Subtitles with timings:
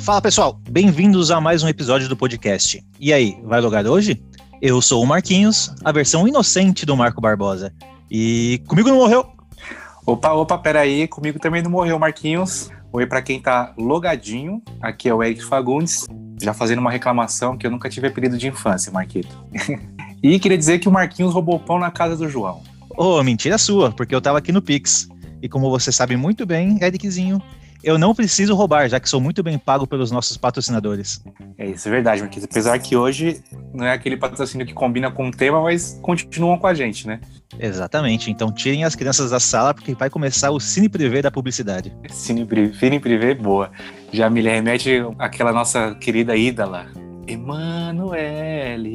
[0.00, 2.84] Fala pessoal, bem-vindos a mais um episódio do podcast.
[2.98, 4.20] E aí, vai logar hoje?
[4.60, 7.72] Eu sou o Marquinhos, a versão inocente do Marco Barbosa.
[8.10, 9.24] E comigo não morreu.
[10.04, 12.68] Opa, opa, peraí, comigo também não morreu, Marquinhos.
[12.92, 16.06] Oi para quem tá logadinho, aqui é o Eric Fagundes,
[16.42, 19.34] já fazendo uma reclamação que eu nunca tive apelido de infância, Marquito.
[20.22, 22.60] e queria dizer que o Marquinhos roubou pão na casa do João.
[22.90, 25.08] Ô, oh, mentira sua, porque eu tava aqui no Pix.
[25.42, 27.42] E como você sabe muito bem, Ericzinho,
[27.82, 31.20] eu não preciso roubar, já que sou muito bem pago pelos nossos patrocinadores.
[31.58, 32.44] É isso, é verdade, Marquinhos.
[32.44, 33.42] Apesar que hoje
[33.74, 37.20] não é aquele patrocínio que combina com o tema, mas continuam com a gente, né?
[37.58, 38.30] Exatamente.
[38.30, 41.92] Então tirem as crianças da sala, porque vai começar o Cine Privé da publicidade.
[42.08, 43.72] Cine Privé, Cine Privé, boa.
[44.12, 46.86] Já me remete àquela nossa querida ídola,
[47.26, 48.92] Emanuele.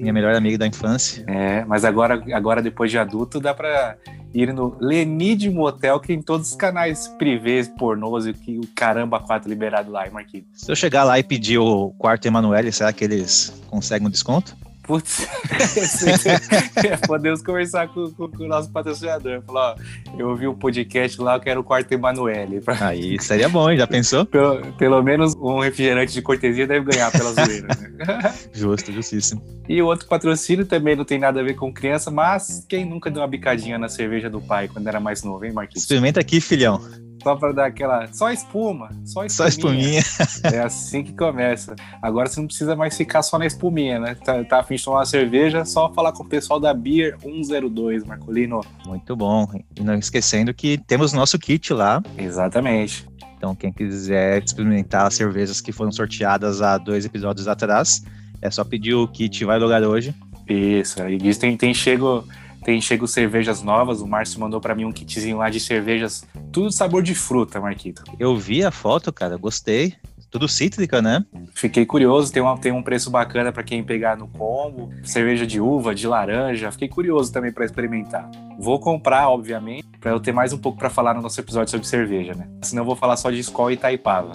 [0.00, 1.24] Minha melhor amiga da infância.
[1.26, 3.96] É, mas agora, agora depois de adulto, dá pra
[4.34, 9.48] ir no Lenid Motel, que tem todos os canais privês, pornôs e o caramba quatro
[9.48, 10.46] liberado lá, hein, Marquinhos?
[10.52, 14.56] Se eu chegar lá e pedir o quarto Emanuele, será que eles conseguem um desconto?
[14.86, 15.26] Putz,
[17.06, 19.42] podemos conversar com, com, com, o nosso patrocinador.
[19.42, 22.62] Falar, ó, eu ouvi o um podcast lá, eu quero o quarto Emanuele.
[22.80, 23.78] Aí seria bom, hein?
[23.78, 24.24] Já pensou?
[24.24, 27.66] Pelo, pelo menos um refrigerante de cortesia deve ganhar pela zoeira.
[27.66, 28.34] Né?
[28.52, 29.42] Justo, justíssimo.
[29.68, 33.10] E o outro patrocínio também não tem nada a ver com criança, mas quem nunca
[33.10, 35.82] deu uma bicadinha na cerveja do pai quando era mais novo, hein, Marquinhos?
[35.82, 36.80] Experimenta aqui, filhão.
[37.26, 38.06] Só para dar aquela.
[38.12, 38.88] Só espuma.
[39.04, 39.30] Só espuminha.
[39.30, 40.02] Só espuminha.
[40.44, 41.74] É assim que começa.
[42.00, 44.14] Agora você não precisa mais ficar só na espuminha, né?
[44.14, 48.04] Tá, tá afim de tomar uma cerveja, só falar com o pessoal da Beer 102,
[48.04, 48.60] Marcolino.
[48.86, 49.48] Muito bom.
[49.74, 52.00] E não esquecendo que temos nosso kit lá.
[52.16, 53.04] Exatamente.
[53.36, 58.04] Então, quem quiser experimentar as cervejas que foram sorteadas há dois episódios atrás,
[58.40, 60.14] é só pedir o kit Vai Lugar hoje.
[60.48, 62.24] Isso, e diz tem, tem chego
[62.66, 64.00] tem chego cervejas novas.
[64.00, 68.02] O Márcio mandou para mim um kitzinho lá de cervejas, tudo sabor de fruta, Marquito.
[68.18, 69.94] Eu vi a foto, cara, gostei.
[70.28, 71.24] Tudo cítrica, né?
[71.54, 74.90] Fiquei curioso, tem, uma, tem um preço bacana para quem pegar no combo.
[75.04, 76.72] Cerveja de uva, de laranja.
[76.72, 78.28] Fiquei curioso também para experimentar.
[78.58, 81.86] Vou comprar, obviamente, para eu ter mais um pouco para falar no nosso episódio sobre
[81.86, 82.48] cerveja, né?
[82.62, 84.32] Senão eu vou falar só de Skol e Itaipava.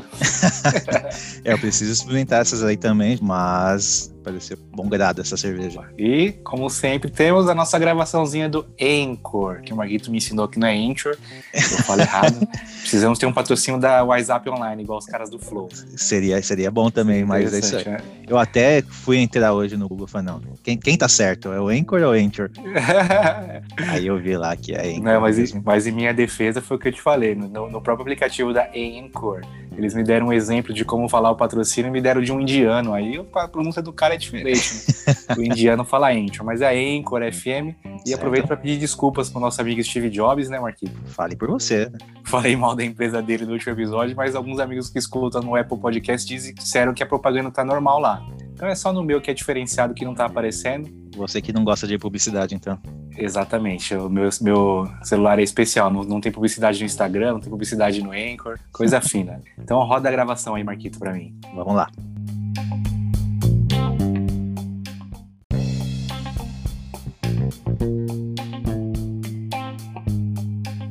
[1.43, 5.81] é, eu preciso experimentar essas aí também, mas parecer bom grado essa cerveja.
[5.97, 10.59] E, como sempre, temos a nossa gravaçãozinha do Anchor, que o Marguito me ensinou que
[10.59, 11.17] não é Anchor,
[11.53, 12.47] eu falo errado.
[12.81, 15.69] Precisamos ter um patrocínio da WhatsApp Online, igual os caras do Flow.
[15.95, 17.85] Seria, seria bom também, mas é isso aí.
[17.85, 17.97] Né?
[18.27, 21.51] Eu até fui entrar hoje no Google e falei, não, quem, quem tá certo?
[21.51, 22.49] É o Anchor ou o Anchor?
[23.89, 25.03] aí eu vi lá que é Anchor.
[25.03, 28.03] Não, mas, mas em minha defesa foi o que eu te falei, no, no próprio
[28.03, 29.41] aplicativo da Anchor,
[29.75, 32.41] eles me deram um exemplo de como falar o patrocínio e me deram de um
[32.41, 32.93] indiano.
[32.93, 34.87] Aí a pronúncia do cara é diferente.
[35.07, 35.15] Né?
[35.37, 37.75] o indiano fala Anchor, mas é Anchor FM.
[38.05, 38.15] E certo.
[38.15, 40.95] aproveito para pedir desculpas pro nosso amigo Steve Jobs, né, Marquinhos?
[41.05, 41.91] Fale por você.
[42.25, 45.77] Falei mal da empresa dele no último episódio, mas alguns amigos que escutam no Apple
[45.77, 48.25] Podcast disseram que a propaganda tá normal lá.
[48.53, 50.89] Então é só no meu que é diferenciado que não tá aparecendo.
[51.15, 52.79] Você que não gosta de publicidade, então.
[53.17, 53.93] Exatamente.
[53.95, 55.91] O meu, meu celular é especial.
[55.91, 58.59] Não, não tem publicidade no Instagram, não tem publicidade no Anchor.
[58.71, 59.41] Coisa fina.
[59.57, 61.35] Então roda a gravação aí, Marquito, para mim.
[61.55, 61.89] Vamos lá.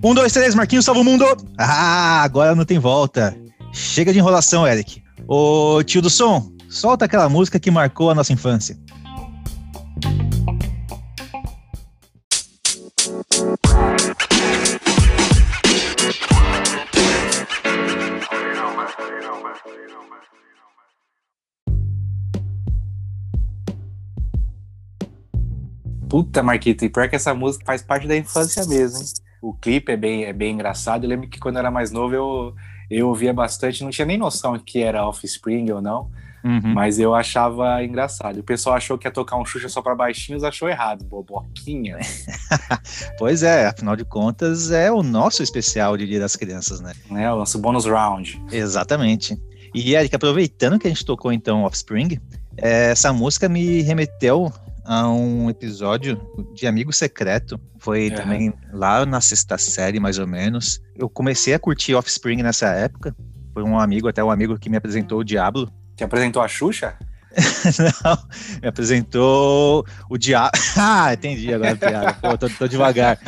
[0.03, 1.27] Um, dois, três, Marquinhos, salva o mundo!
[1.59, 3.37] Ah, agora não tem volta.
[3.71, 5.03] Chega de enrolação, Eric.
[5.29, 8.79] Ô tio do som, Solta aquela música que marcou a nossa infância.
[26.09, 29.05] Puta, Marquito, e pior que essa música faz parte da infância mesmo, hein?
[29.43, 31.03] O clipe é bem, é bem engraçado.
[31.03, 32.55] Eu lembro que quando eu era mais novo eu,
[32.89, 36.09] eu ouvia bastante, não tinha nem noção que era Offspring ou não.
[36.45, 36.73] Uhum.
[36.75, 38.41] Mas eu achava engraçado.
[38.41, 41.99] O pessoal achou que ia tocar um Xuxa só para baixinhos, achou errado, boboquinha.
[43.19, 46.93] pois é, afinal de contas, é o nosso especial de Dia das Crianças, né?
[47.11, 48.43] É, o nosso bônus round.
[48.51, 49.39] Exatamente.
[49.75, 52.19] E, Eric, aproveitando que a gente tocou então Offspring,
[52.57, 54.53] é, essa música me remeteu
[54.85, 56.21] a um episódio
[56.55, 57.61] de Amigo Secreto.
[57.79, 58.11] Foi é.
[58.11, 60.81] também lá na sexta série, mais ou menos.
[60.97, 63.15] Eu comecei a curtir Offspring nessa época.
[63.55, 65.71] Foi um amigo, até um amigo que me apresentou o Diablo.
[66.01, 66.95] Te apresentou a Xuxa?
[68.03, 68.19] Não,
[68.63, 70.53] me apresentou o diabo.
[70.79, 72.13] ah, entendi agora a piada.
[72.15, 73.19] Pô, tô, tô, devagar.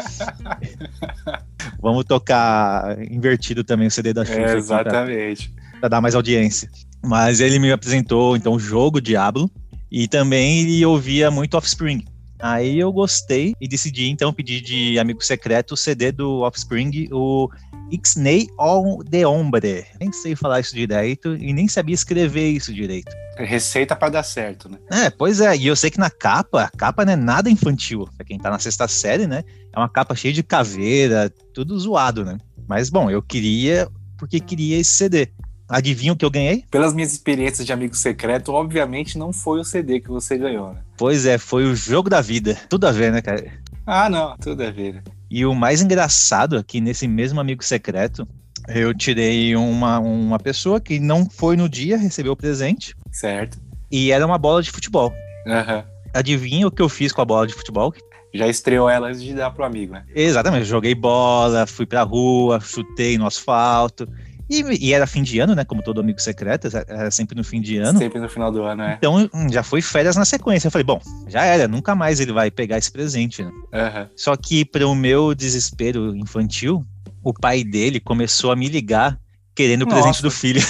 [1.82, 4.40] Vamos tocar invertido também o CD da Xuxa.
[4.40, 5.52] É, exatamente.
[5.80, 6.70] Para dar mais audiência.
[7.04, 9.50] Mas ele me apresentou, então, o jogo Diablo.
[9.90, 12.06] E também ele ouvia muito Offspring.
[12.42, 17.48] Aí eu gostei e decidi então pedir de amigo secreto o CD do Offspring, o
[17.92, 19.86] Ixnay on the Hombre.
[20.00, 23.12] Nem sei falar isso direito e nem sabia escrever isso direito.
[23.36, 24.78] Receita para dar certo, né?
[24.90, 28.08] É, pois é, e eu sei que na capa, a capa não é nada infantil.
[28.16, 29.44] Pra quem tá na sexta série, né?
[29.72, 32.38] É uma capa cheia de caveira, tudo zoado, né?
[32.66, 33.88] Mas bom, eu queria,
[34.18, 35.28] porque queria esse CD.
[35.72, 36.66] Adivinha o que eu ganhei?
[36.70, 40.80] Pelas minhas experiências de amigo secreto, obviamente não foi o CD que você ganhou, né?
[40.98, 42.58] Pois é, foi o jogo da vida.
[42.68, 43.50] Tudo a ver, né, cara?
[43.86, 44.96] Ah, não, tudo a ver.
[44.96, 45.02] Né?
[45.30, 48.28] E o mais engraçado aqui nesse mesmo amigo secreto,
[48.68, 52.94] eu tirei uma, uma pessoa que não foi no dia, recebeu o presente.
[53.10, 53.58] Certo.
[53.90, 55.10] E era uma bola de futebol.
[55.46, 55.82] Uhum.
[56.12, 57.94] Adivinha o que eu fiz com a bola de futebol?
[58.34, 60.04] Já estreou ela antes de dar pro amigo, né?
[60.14, 64.06] Exatamente, joguei bola, fui pra rua, chutei no asfalto.
[64.52, 65.64] E, e, era fim de ano, né?
[65.64, 67.98] Como todo amigo secreto, era sempre no fim de ano.
[67.98, 68.94] Sempre no final do ano, é.
[68.98, 70.66] Então hum, já foi férias na sequência.
[70.66, 73.50] Eu falei, bom, já era, nunca mais ele vai pegar esse presente, né?
[73.50, 74.08] Uhum.
[74.14, 76.84] Só que, para o meu desespero infantil,
[77.24, 79.18] o pai dele começou a me ligar
[79.54, 80.60] querendo o presente do filho.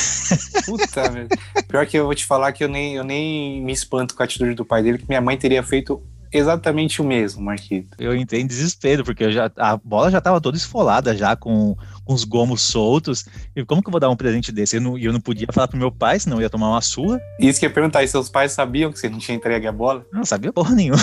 [0.65, 1.29] Puta, velho.
[1.67, 4.25] Pior que eu vou te falar que eu nem, eu nem me espanto com a
[4.25, 6.03] atitude do pai dele, que minha mãe teria feito
[6.33, 7.97] exatamente o mesmo, Marquito.
[7.99, 12.15] Eu entrei em desespero, porque já, a bola já estava toda esfolada, já com, com
[12.15, 13.27] os gomos soltos.
[13.55, 14.77] E como que eu vou dar um presente desse?
[14.77, 16.81] E eu não, eu não podia falar pro meu pai, senão eu ia tomar uma
[16.81, 17.21] surra.
[17.39, 19.73] Isso que eu ia perguntar, e seus pais sabiam que você não tinha entregue a
[19.73, 20.07] bola?
[20.13, 21.03] Não sabia porra nenhuma.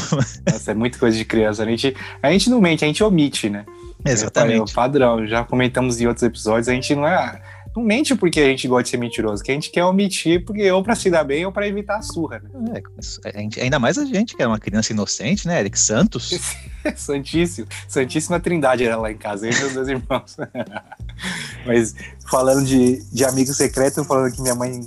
[0.50, 1.64] Nossa, é muita coisa de criança.
[1.64, 3.66] A gente, a gente não mente, a gente omite, né?
[4.06, 4.60] Exatamente.
[4.60, 7.42] É o padrão, já comentamos em outros episódios, a gente não é
[7.76, 10.70] não mente porque a gente gosta de ser mentiroso, que a gente quer omitir porque
[10.72, 12.82] ou pra se dar bem ou pra evitar a surra, né?
[13.24, 15.60] É, gente, ainda mais a gente, que é uma criança inocente, né?
[15.60, 16.32] Eric Santos.
[16.96, 17.68] Santíssimo.
[17.88, 20.38] Santíssima Trindade era lá em casa, eu e meus dois irmãos.
[21.66, 21.96] Mas
[22.30, 24.82] falando de, de amigo secreto, falando que minha mãe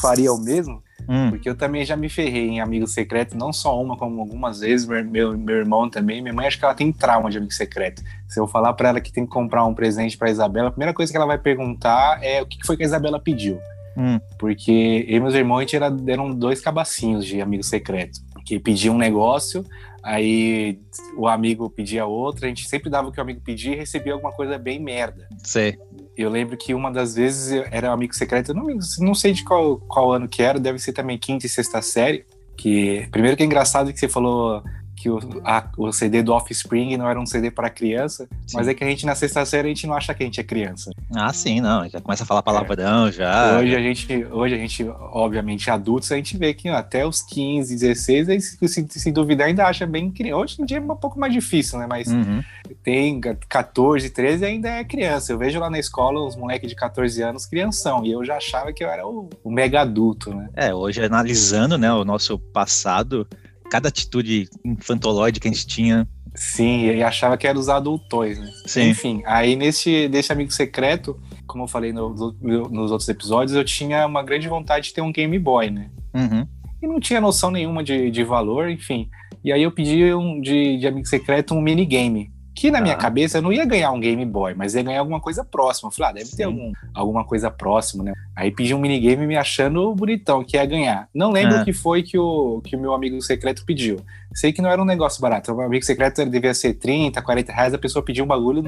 [0.00, 1.30] faria o mesmo, Hum.
[1.30, 4.86] Porque eu também já me ferrei em amigo secreto, não só uma, como algumas vezes.
[4.86, 6.22] Meu, meu irmão também.
[6.22, 8.02] Minha mãe, acho que ela tem trauma de amigo secreto.
[8.28, 10.94] Se eu falar para ela que tem que comprar um presente para Isabela, a primeira
[10.94, 13.58] coisa que ela vai perguntar é o que foi que a Isabela pediu.
[13.96, 14.18] Hum.
[14.38, 18.20] Porque eu e meus irmãos era, eram dois cabacinhos de amigo secreto.
[18.44, 19.64] Que pediam um negócio,
[20.02, 20.78] aí
[21.16, 24.12] o amigo pedia outra, a gente sempre dava o que o amigo pedia e recebia
[24.12, 25.26] alguma coisa bem merda.
[25.42, 25.78] Sei.
[26.16, 28.66] Eu lembro que uma das vezes era um amigo secreto, não,
[29.00, 32.24] não sei de qual, qual ano que era, deve ser também quinta e sexta série.
[32.56, 34.62] Que primeiro que é engraçado que você falou
[35.04, 38.56] que o, a, o CD do Offspring não era um CD para criança, sim.
[38.56, 40.40] mas é que a gente na sexta série a gente não acha que a gente
[40.40, 40.90] é criança.
[41.14, 43.12] Ah, sim, não, já começa a falar palavrão é.
[43.12, 43.58] já.
[43.58, 47.74] Hoje a gente, hoje a gente, obviamente, adultos, a gente vê que até os 15,
[47.74, 50.40] 16, aí, se, se, se duvidar ainda acha bem criança.
[50.40, 51.86] Hoje em dia é um pouco mais difícil, né?
[51.86, 52.42] Mas uhum.
[52.82, 55.32] tem 14, 13 ainda é criança.
[55.32, 58.72] Eu vejo lá na escola os moleques de 14 anos crianção, e eu já achava
[58.72, 60.48] que eu era o, o mega adulto, né?
[60.56, 63.28] É, hoje analisando, né, o nosso passado,
[63.70, 66.08] cada atitude infantolóide que a gente tinha.
[66.34, 68.50] Sim, e achava que era os adultões, né?
[68.66, 68.88] Sim.
[68.88, 71.16] Enfim, aí nesse desse amigo secreto,
[71.46, 75.12] como eu falei no, nos outros episódios, eu tinha uma grande vontade de ter um
[75.12, 75.90] Game Boy, né?
[76.12, 76.46] Uhum.
[76.82, 79.08] E não tinha noção nenhuma de, de valor, enfim.
[79.44, 82.32] E aí eu pedi um, de, de amigo secreto um minigame.
[82.54, 82.98] Que na minha ah.
[82.98, 85.88] cabeça eu não ia ganhar um Game Boy, mas ia ganhar alguma coisa próxima.
[85.88, 86.36] Eu falei, ah, deve Sim.
[86.36, 88.12] ter algum, alguma coisa próxima, né?
[88.36, 91.08] Aí pedi um minigame me achando bonitão, que ia ganhar.
[91.12, 91.62] Não lembro ah.
[91.62, 93.98] o que foi que o, que o meu amigo secreto pediu.
[94.34, 95.52] Sei que não era um negócio barato.
[95.52, 98.62] O meu amigo secreto devia ser 30, 40 reais, a pessoa pediu um bagulho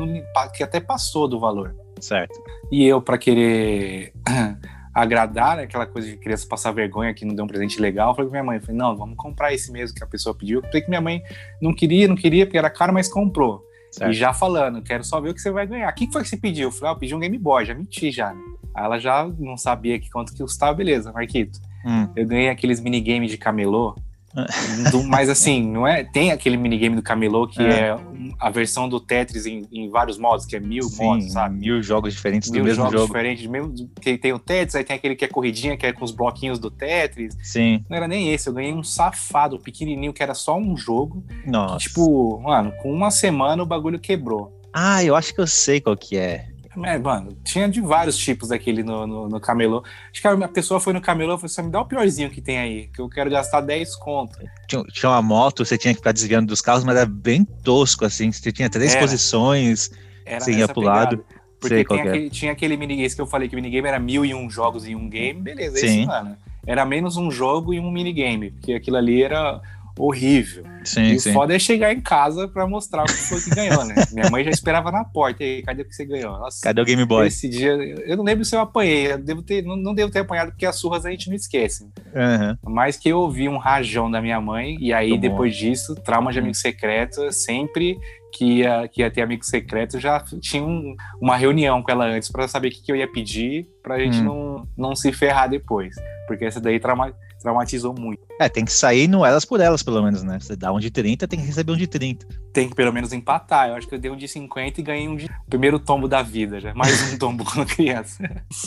[0.54, 1.74] que até passou do valor.
[2.00, 2.34] Certo.
[2.70, 4.12] E eu, para querer
[4.94, 8.14] agradar, né, aquela coisa de criança passar vergonha que não deu um presente legal, eu
[8.14, 10.60] falei com minha mãe, falei, não, vamos comprar esse mesmo que a pessoa pediu.
[10.60, 11.22] Eu falei que minha mãe
[11.60, 13.65] não queria, não queria, porque era caro, mas comprou.
[13.90, 14.10] Certo.
[14.10, 15.90] E já falando, quero só ver o que você vai ganhar.
[15.90, 16.68] O que foi que você pediu?
[16.68, 18.40] Eu falei, ah, eu pedi um Game Boy, já menti já, né?
[18.74, 21.58] Aí ela já não sabia que quanto que custava, beleza, Marquito.
[21.84, 22.08] Hum.
[22.14, 23.96] Eu ganhei aqueles minigames de camelô
[24.90, 26.04] do, mas assim, não é?
[26.04, 27.98] Tem aquele minigame do Camelô que é, é
[28.38, 31.56] a versão do Tetris em, em, vários modos, que é mil Sim, modos, sabe?
[31.56, 33.06] Mil jogos diferentes mil do mesmo jogos jogo.
[33.06, 36.04] diferentes, mesmo que tem o Tetris, aí tem aquele que é corridinha, que é com
[36.04, 37.36] os bloquinhos do Tetris.
[37.42, 37.84] Sim.
[37.88, 41.24] Não era nem esse, eu ganhei um safado pequenininho que era só um jogo.
[41.46, 41.78] Nossa.
[41.78, 44.52] Que, tipo, mano, com uma semana o bagulho quebrou.
[44.72, 46.48] Ah, eu acho que eu sei qual que é.
[46.84, 49.82] É, mano, tinha de vários tipos daquele no, no, no, camelô.
[50.12, 52.40] Acho que a pessoa foi no camelô e falou assim: me dá o piorzinho que
[52.40, 54.38] tem aí, que eu quero gastar 10 conto.
[54.68, 58.04] Tinha, tinha uma moto, você tinha que ficar desviando dos carros, mas era bem tosco,
[58.04, 58.30] assim.
[58.30, 59.00] Você tinha três era.
[59.00, 59.90] posições,
[60.24, 60.98] era você ia pro pegada.
[60.98, 61.24] lado.
[61.58, 64.48] Porque aquele, tinha aquele minigame que eu falei que o minigame era mil e um
[64.50, 66.00] jogos em um game, beleza, Sim.
[66.00, 66.36] esse, mano.
[66.66, 69.60] Era menos um jogo e um minigame, porque aquilo ali era
[69.98, 70.64] horrível.
[70.84, 71.30] Sim, e sim.
[71.30, 73.94] o foda é chegar em casa pra mostrar o que foi que ganhou, né?
[74.12, 75.42] Minha mãe já esperava na porta.
[75.42, 76.38] E aí, cadê o que você ganhou?
[76.38, 77.26] Nossa, Cadê o Game Boy?
[77.26, 79.12] Esse dia, eu não lembro se eu apanhei.
[79.12, 81.88] Eu devo ter, não, não devo ter apanhado porque as surras a gente não esquece.
[82.14, 82.58] Aham.
[82.64, 84.76] Mas que eu ouvi um rajão da minha mãe.
[84.80, 85.20] E aí, Tomou.
[85.20, 87.32] depois disso, trauma de amigo secreto.
[87.32, 87.98] Sempre
[88.32, 92.30] que ia, que ia ter amigo secreto, já tinha um- uma reunião com ela antes
[92.30, 94.24] pra saber o que, que eu ia pedir pra gente Hum.
[94.24, 95.94] não, não se ferrar depois.
[96.28, 97.14] Porque essa daí trauma,
[97.46, 98.20] traumatizou muito.
[98.40, 100.40] É, tem que sair no elas por elas, pelo menos, né?
[100.40, 102.26] Você dá um de 30, tem que receber um de 30.
[102.52, 103.68] Tem que pelo menos empatar.
[103.68, 105.28] Eu acho que eu dei um de 50 e ganhei um de.
[105.48, 106.74] Primeiro tombo da vida já.
[106.74, 108.18] Mais um tombo quando criança.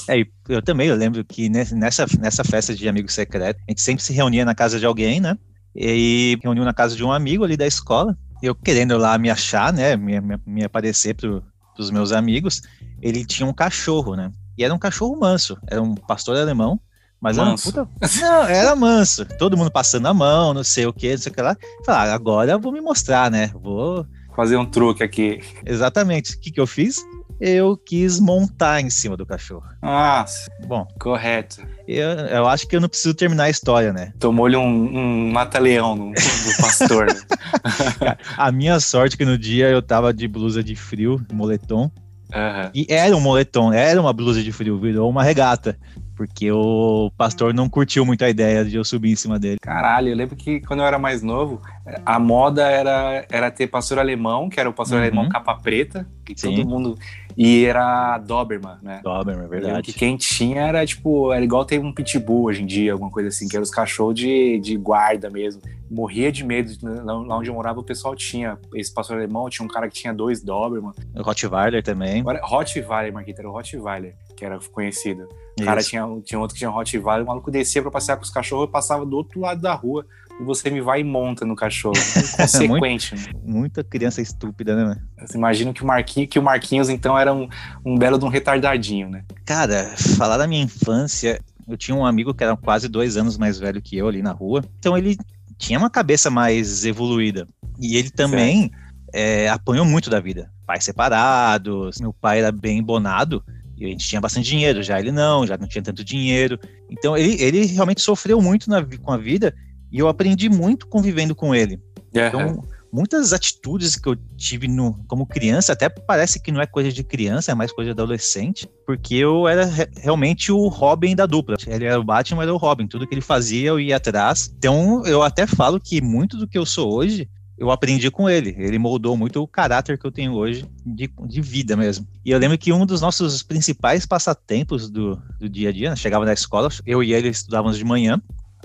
[0.08, 3.72] É, e eu também, eu lembro que ne- nessa, nessa festa de amigo secreto, a
[3.72, 5.38] gente sempre se reunia na casa de alguém, né?
[5.76, 8.18] E reuniu na casa de um amigo ali da escola.
[8.42, 9.98] Eu querendo lá me achar, né?
[9.98, 11.44] Me, me, me aparecer pro,
[11.76, 12.62] pros meus amigos.
[13.02, 14.32] Ele tinha um cachorro, né?
[14.58, 15.58] E era um cachorro manso.
[15.68, 16.80] Era um pastor alemão.
[17.22, 17.70] Mas Manso.
[17.70, 18.20] era um puta...
[18.22, 19.26] Não, era manso.
[19.38, 21.56] Todo mundo passando a mão, não sei o que, não sei o que lá.
[21.86, 23.52] Falar, agora eu vou me mostrar, né?
[23.54, 24.06] Vou.
[24.36, 25.42] Fazer um truque aqui.
[25.66, 26.36] Exatamente.
[26.36, 27.04] O que, que eu fiz?
[27.42, 29.64] Eu quis montar em cima do cachorro.
[29.82, 31.62] Nossa, Bom, correto.
[31.88, 34.12] eu, eu acho que eu não preciso terminar a história, né?
[34.20, 37.08] Tomou-lhe um, um mata-leão no, do pastor.
[37.08, 38.18] né?
[38.38, 41.90] A minha sorte é que no dia eu tava de blusa de frio, moletom.
[42.34, 42.72] Aham.
[42.74, 45.78] E era um moletom, era uma blusa de frio, virou uma regata.
[46.16, 49.58] Porque o pastor não curtiu muito a ideia de eu subir em cima dele.
[49.62, 51.62] Caralho, eu lembro que quando eu era mais novo,
[52.06, 55.04] a moda era, era ter pastor alemão, que era o pastor Uhum.
[55.06, 56.56] alemão capa preta, que Sim.
[56.56, 56.98] todo mundo.
[57.42, 59.00] E era Doberman, né?
[59.02, 59.82] Doberman, é verdade.
[59.82, 63.30] que quem tinha era tipo, era igual ter um pitbull hoje em dia, alguma coisa
[63.30, 65.62] assim, que eram os cachorros de, de guarda mesmo.
[65.90, 67.02] Morria de medo, né?
[67.02, 69.96] lá lá onde eu morava o pessoal tinha esse pastor alemão, tinha um cara que
[69.96, 70.92] tinha dois Doberman.
[71.16, 72.20] O Rottweiler também.
[72.20, 75.26] Agora, Rottweiler, Marquita, era o Rottweiler, que era conhecido.
[75.58, 75.92] O cara Isso.
[75.92, 78.68] tinha, tinha outro que tinha um Rottweiler, o maluco descia pra passear com os cachorros
[78.68, 80.06] e passava do outro lado da rua.
[80.40, 81.96] E você me vai e monta no cachorro.
[82.38, 83.24] Consequente, né?
[83.44, 84.84] Muita criança estúpida, né?
[84.86, 85.02] mano?
[85.20, 87.50] Você imagina que o Marquinhos, que o Marquinhos então era um,
[87.86, 89.26] um belo de um retardadinho, né?
[89.46, 93.60] Cara, falar da minha infância, eu tinha um amigo que era quase dois anos mais
[93.60, 94.64] velho que eu ali na rua.
[94.80, 95.18] Então ele
[95.58, 97.46] tinha uma cabeça mais evoluída.
[97.78, 98.72] E ele também
[99.14, 100.50] é, apanhou muito da vida.
[100.66, 103.44] Pais separados, meu pai era bem bonado.
[103.78, 106.60] E a gente tinha bastante dinheiro, já ele não, já não tinha tanto dinheiro.
[106.90, 109.54] Então ele, ele realmente sofreu muito na com a vida
[109.92, 111.80] e eu aprendi muito convivendo com ele.
[112.28, 116.92] Então, muitas atitudes que eu tive no, como criança, até parece que não é coisa
[116.92, 121.26] de criança, é mais coisa de adolescente, porque eu era re- realmente o Robin da
[121.26, 121.56] dupla.
[121.68, 122.88] Ele era o Batman, eu era o Robin.
[122.88, 124.52] Tudo que ele fazia, eu ia atrás.
[124.58, 127.30] Então, eu até falo que muito do que eu sou hoje,
[127.60, 128.56] eu aprendi com ele.
[128.58, 132.08] Ele moldou muito o caráter que eu tenho hoje de, de vida mesmo.
[132.26, 135.96] E eu lembro que um dos nossos principais passatempos do, do dia a dia, né,
[135.96, 138.20] chegava da escola, eu e ele estudávamos de manhã,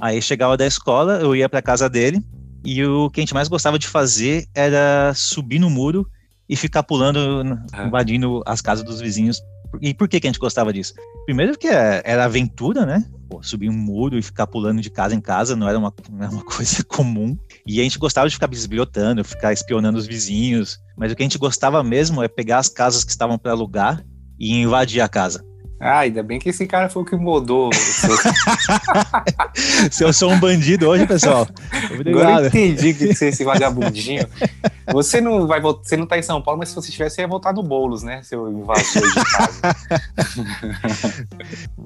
[0.05, 2.23] aí chegava da escola, eu ia para casa dele,
[2.63, 6.07] e o que a gente mais gostava de fazer era subir no muro
[6.47, 7.87] e ficar pulando, Ah.
[7.87, 9.41] invadindo as casas dos vizinhos.
[9.81, 10.93] E por que, que a gente gostava disso?
[11.25, 13.05] Primeiro porque era aventura, né?
[13.31, 16.23] Pô, subir um muro e ficar pulando de casa em casa não era, uma, não
[16.23, 17.37] era uma coisa comum.
[17.67, 20.79] E a gente gostava de ficar bisbilhotando, ficar espionando os vizinhos.
[20.99, 24.05] Mas o que a gente gostava mesmo é pegar as casas que estavam para alugar
[24.39, 25.43] e invadir a casa.
[25.81, 27.71] Ah, ainda bem que esse cara foi o que mudou.
[29.91, 31.47] Se eu sou um bandido hoje, pessoal,
[32.07, 34.27] Agora eu entendi que você é esse vagabundinho.
[34.93, 37.29] Você não vai você não tá em São Paulo, mas se você tivesse, você ia
[37.29, 38.23] voltar no Boulos, né?
[38.23, 39.77] Seu invasor de casa.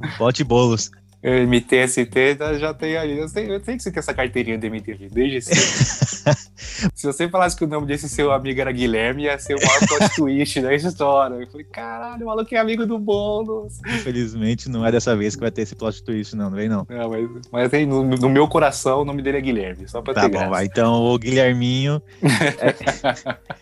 [0.19, 0.91] Bote bolos.
[1.23, 3.19] MTST tá- já tem ali.
[3.19, 6.39] Eu sei, eu sei que você tem essa carteirinha do MTST desde cedo.
[6.95, 9.81] Se você falasse que o nome desse seu amigo era Guilherme, ia ser o maior
[9.89, 11.35] plot twist da história.
[11.35, 13.79] Eu falei, caralho, o maluco é amigo do Boulos.
[13.87, 16.87] Infelizmente, não é dessa vez que vai ter esse plot twist, não, não vem não.
[16.89, 20.15] Não, mas, mas aí, no, no meu coração, o nome dele é Guilherme, só pra
[20.15, 20.51] Tá ter bom, graça.
[20.51, 20.67] vai.
[20.67, 22.01] Então, o Guilherminho.
[22.23, 23.39] é-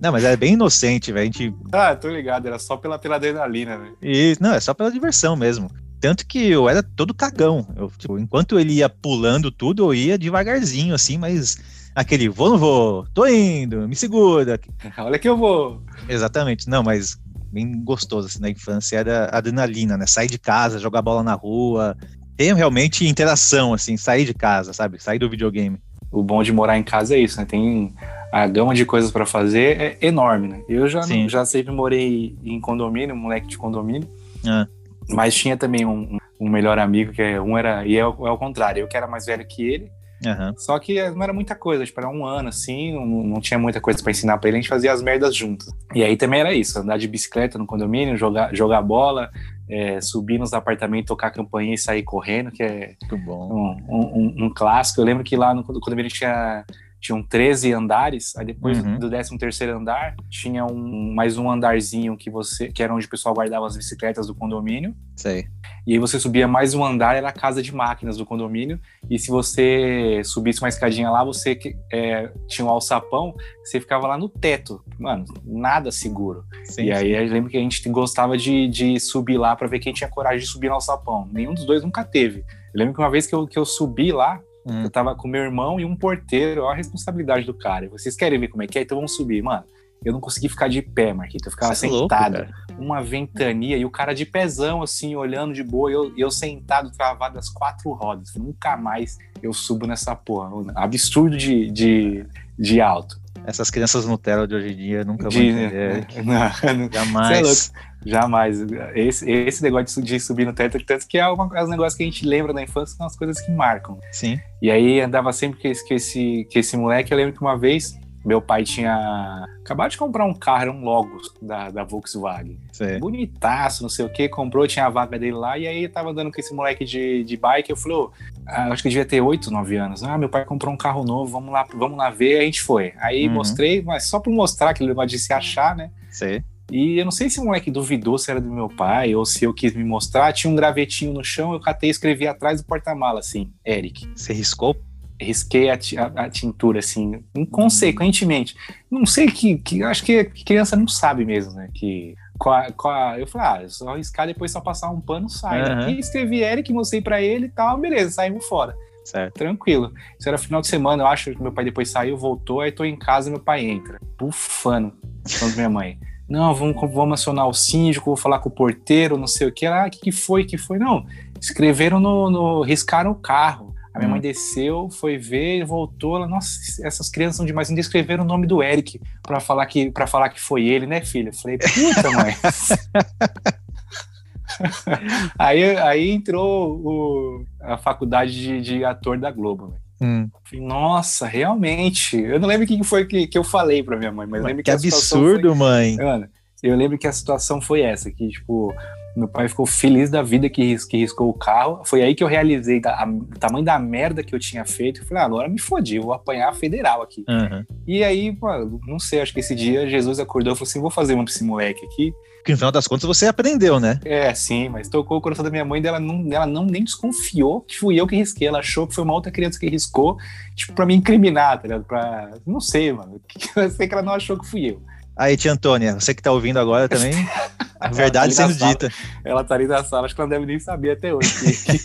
[0.00, 1.26] Não, mas era bem inocente, velho.
[1.32, 3.92] Gente Ah, tô ligado, era só pela, pela adrenalina, né?
[4.02, 5.70] E, não, é só pela diversão mesmo.
[6.00, 7.66] Tanto que eu era todo cagão.
[7.76, 11.58] Eu, tipo, enquanto ele ia pulando tudo, eu ia devagarzinho, assim, mas
[11.94, 14.60] aquele vou, não vou, tô indo, me segura.
[14.98, 15.82] Olha que eu vou.
[16.08, 17.18] Exatamente, não, mas
[17.50, 20.06] bem gostoso, assim, na infância era adrenalina, né?
[20.06, 21.96] Sair de casa, jogar bola na rua,
[22.36, 25.02] ter realmente interação, assim, sair de casa, sabe?
[25.02, 25.78] Sair do videogame.
[26.10, 27.44] O bom de morar em casa é isso, né?
[27.44, 27.92] Tem
[28.32, 30.62] a gama de coisas pra fazer é enorme, né?
[30.68, 31.28] Eu já, Sim.
[31.28, 34.08] já sempre morei em condomínio, moleque de condomínio,
[34.46, 34.68] Ah,
[35.10, 38.30] mas tinha também um, um melhor amigo que é, um era e é, o- é
[38.30, 38.80] o contrário.
[38.80, 39.90] Eu que era mais velho que ele,
[40.24, 40.52] Uhum.
[40.56, 43.80] Só que não era muita coisa, tipo, era um ano assim, não, não tinha muita
[43.80, 45.72] coisa para ensinar para ele, a gente fazia as merdas juntos.
[45.94, 49.30] E aí também era isso, andar de bicicleta no condomínio, jogar, jogar bola,
[49.70, 55.00] é, subir nos apartamentos, tocar campainha e sair correndo, que é um, um, um, clássico.
[55.00, 56.64] Eu lembro que lá no condomínio tinha
[57.00, 58.98] tinham 13 andares, aí depois uhum.
[58.98, 63.10] do 13 terceiro andar tinha um, mais um andarzinho que você que era onde o
[63.10, 64.94] pessoal guardava as bicicletas do condomínio.
[65.16, 65.46] Sei.
[65.86, 68.78] E aí você subia mais um andar, era a casa de máquinas do condomínio,
[69.10, 71.58] e se você subisse uma escadinha lá, você
[71.92, 74.84] é, tinha um alçapão, você ficava lá no teto.
[74.98, 76.44] Mano, nada seguro.
[76.64, 79.78] Sim, e aí eu lembro que a gente gostava de, de subir lá para ver
[79.78, 81.28] quem tinha coragem de subir no alçapão.
[81.32, 82.40] Nenhum dos dois nunca teve.
[82.74, 84.82] Eu lembro que uma vez que eu, que eu subi lá, Hum.
[84.82, 87.88] Eu tava com meu irmão e um porteiro, olha a responsabilidade do cara.
[87.88, 88.82] Vocês querem ver como é que é?
[88.82, 89.42] Então vamos subir.
[89.42, 89.64] Mano,
[90.04, 91.46] eu não consegui ficar de pé, Marquito.
[91.46, 92.36] Eu ficava Você sentado.
[92.36, 95.90] É louco, uma ventania e o cara de pezão, assim, olhando de boa.
[95.90, 98.34] E eu, eu sentado, travado as quatro rodas.
[98.36, 100.50] Nunca mais eu subo nessa porra.
[100.76, 102.26] Absurdo de, de,
[102.58, 103.18] de alto.
[103.44, 106.06] Essas crianças Nutella de hoje em dia nunca vão entender.
[106.24, 107.72] Não, Jamais.
[108.04, 108.60] É Jamais.
[108.94, 112.26] Esse, esse negócio de, subir no teto, tanto que é um negócio que a gente
[112.26, 113.98] lembra da infância, são as coisas que marcam.
[114.12, 114.38] Sim.
[114.62, 117.12] E aí andava sempre com esse, com esse, com esse moleque.
[117.12, 121.32] Eu lembro que uma vez meu pai tinha acabado de comprar um carro, um Logos
[121.40, 122.58] da, da Volkswagen.
[122.72, 122.98] Sim.
[122.98, 126.30] Bonitaço, não sei o que, comprou, tinha a vaga dele lá, e aí tava andando
[126.30, 128.10] com esse moleque de, de bike, eu falei, oh,
[128.46, 130.02] acho que devia ter 8, 9 anos.
[130.02, 132.92] Ah, meu pai comprou um carro novo, vamos lá, vamos lá ver, a gente foi.
[132.98, 133.34] Aí uhum.
[133.34, 135.90] mostrei, mas só pra mostrar aquele negócio de se achar, né?
[136.10, 136.42] Sim.
[136.70, 139.44] E eu não sei se o moleque duvidou se era do meu pai ou se
[139.44, 140.32] eu quis me mostrar.
[140.32, 144.08] Tinha um gravetinho no chão, eu catei e escrevi atrás do porta-mala, assim, Eric.
[144.14, 144.76] Você riscou?
[145.20, 148.54] Risquei a, a, a, tintura, assim, inconsequentemente.
[148.88, 149.82] Não sei que, que.
[149.82, 151.68] Acho que criança não sabe mesmo, né?
[151.74, 152.14] Que.
[152.38, 155.60] Com a, com a, eu falei, ah, só riscar depois só passar um pano sai.
[155.60, 155.88] Uhum.
[155.88, 158.76] E escrevi Eric, mostrei para ele e tal, beleza, saímos fora.
[159.04, 159.34] Certo.
[159.34, 159.92] Tranquilo.
[160.16, 162.84] Isso era final de semana, eu acho que meu pai depois saiu, voltou, aí tô
[162.84, 163.98] em casa meu pai entra.
[164.16, 164.92] Bufando,
[165.26, 165.98] falando minha mãe.
[166.28, 169.64] Não, vamos, vamos acionar o síndico, vou falar com o porteiro, não sei o que.
[169.64, 170.44] Ah, o que, que foi?
[170.44, 170.78] que foi?
[170.78, 171.06] Não,
[171.40, 172.62] escreveram no, no.
[172.62, 173.74] riscaram o carro.
[173.94, 174.12] A minha hum.
[174.12, 176.16] mãe desceu, foi ver, voltou.
[176.16, 177.70] Ela, nossa, essas crianças são demais.
[177.70, 181.00] Ainda escreveram o nome do Eric para falar que para falar que foi ele, né,
[181.00, 181.32] filha?
[181.32, 182.34] Falei, puta, mãe.
[185.38, 189.76] aí, aí entrou o, a faculdade de, de ator da Globo, né?
[190.00, 190.28] Hum.
[190.52, 192.16] Nossa, realmente.
[192.16, 194.48] Eu não lembro o que foi que, que eu falei pra minha mãe, mas, mas
[194.48, 195.58] lembro que, que absurdo, foi...
[195.58, 195.96] mãe.
[195.96, 196.28] Mano,
[196.62, 198.74] eu lembro que a situação foi essa, que, tipo,
[199.16, 201.82] meu pai ficou feliz da vida que, que riscou o carro.
[201.84, 205.00] Foi aí que eu realizei a, a, o tamanho da merda que eu tinha feito.
[205.00, 207.24] Eu falei, ah, agora me fodi, vou apanhar a federal aqui.
[207.28, 207.64] Uhum.
[207.86, 208.48] E aí, pô,
[208.86, 211.32] não sei, acho que esse dia Jesus acordou e falou assim: vou fazer uma pra
[211.32, 212.12] esse moleque aqui.
[212.44, 214.00] Que no final das contas você aprendeu, né?
[214.04, 217.60] É, sim, mas tocou o coração da minha mãe, dela não, ela não nem desconfiou
[217.60, 218.48] que fui eu que risquei.
[218.48, 220.16] Ela achou que foi uma outra criança que riscou,
[220.54, 221.84] tipo, pra me incriminar, tá ligado?
[221.84, 222.30] Pra.
[222.46, 223.20] Não sei, mano.
[223.56, 224.82] Eu sei que ela não achou que fui eu.
[225.16, 227.12] Aí, tia Antônia, você que tá ouvindo agora também,
[227.80, 228.92] a verdade tá sendo dita.
[229.24, 231.28] Ela tá ali na sala, acho que ela não deve nem saber até hoje
[231.64, 231.78] que,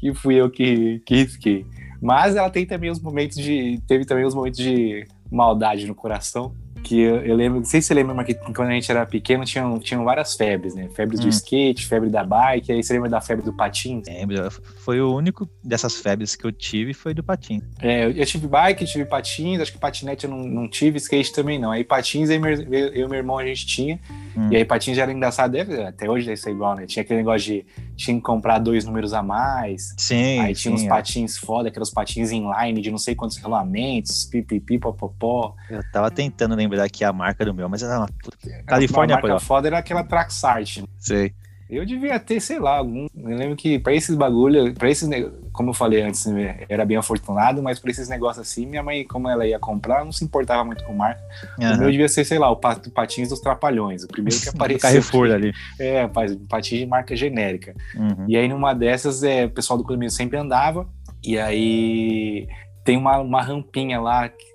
[0.00, 1.66] que fui eu que, que risquei.
[2.00, 3.80] Mas ela tem também os momentos de.
[3.86, 7.88] Teve também os momentos de maldade no coração que eu, eu, lembro, não sei se
[7.88, 10.88] você lembra, mas que quando a gente era pequeno tinham, tinham várias febres, né?
[10.94, 11.24] Febres hum.
[11.24, 14.06] do skate, febre da bike, aí você lembra da febre do patins?
[14.06, 17.62] Lembro, foi o único dessas febres que eu tive foi do patins.
[17.80, 21.58] É, eu, tive bike, tive patins, acho que patinete eu não, não tive, skate também
[21.58, 21.70] não.
[21.70, 24.00] Aí patins eu, eu e meu irmão a gente tinha,
[24.36, 24.48] hum.
[24.50, 26.86] e aí patins já era engraçado, até hoje deve ser igual, né?
[26.86, 27.66] Tinha aquele negócio de
[27.96, 29.94] tinha que comprar dois números a mais.
[29.96, 30.40] Sim.
[30.40, 30.88] Aí tinha sim, uns é.
[30.88, 35.54] patins foda, aqueles patins inline de não sei quantos regulamentos, pipipi, popopó.
[35.70, 38.08] Eu tava tentando lembrar aqui a marca do meu, mas era uma
[38.66, 39.16] Califórnia.
[39.16, 40.78] A marca foda era aquela Traxart.
[40.78, 40.84] Né?
[40.98, 41.34] Sei.
[41.72, 43.06] Eu devia ter, sei lá, algum.
[43.16, 45.08] Eu lembro que para esses bagulho, para esses,
[45.54, 49.06] como eu falei antes, né, era bem afortunado, mas para esses negócios assim, minha mãe,
[49.06, 51.22] como ela ia comprar, não se importava muito com marca.
[51.58, 51.72] Uhum.
[51.72, 54.82] O meu devia ser, sei lá, o patins dos Trapalhões, o primeiro que apareceu.
[54.82, 55.54] Carrefour ali.
[55.80, 56.06] É,
[56.46, 57.74] patins de marca genérica.
[57.96, 58.26] Uhum.
[58.28, 60.86] E aí numa dessas, é, o pessoal do condomínio sempre andava,
[61.24, 62.48] e aí
[62.84, 64.51] tem uma, uma rampinha lá que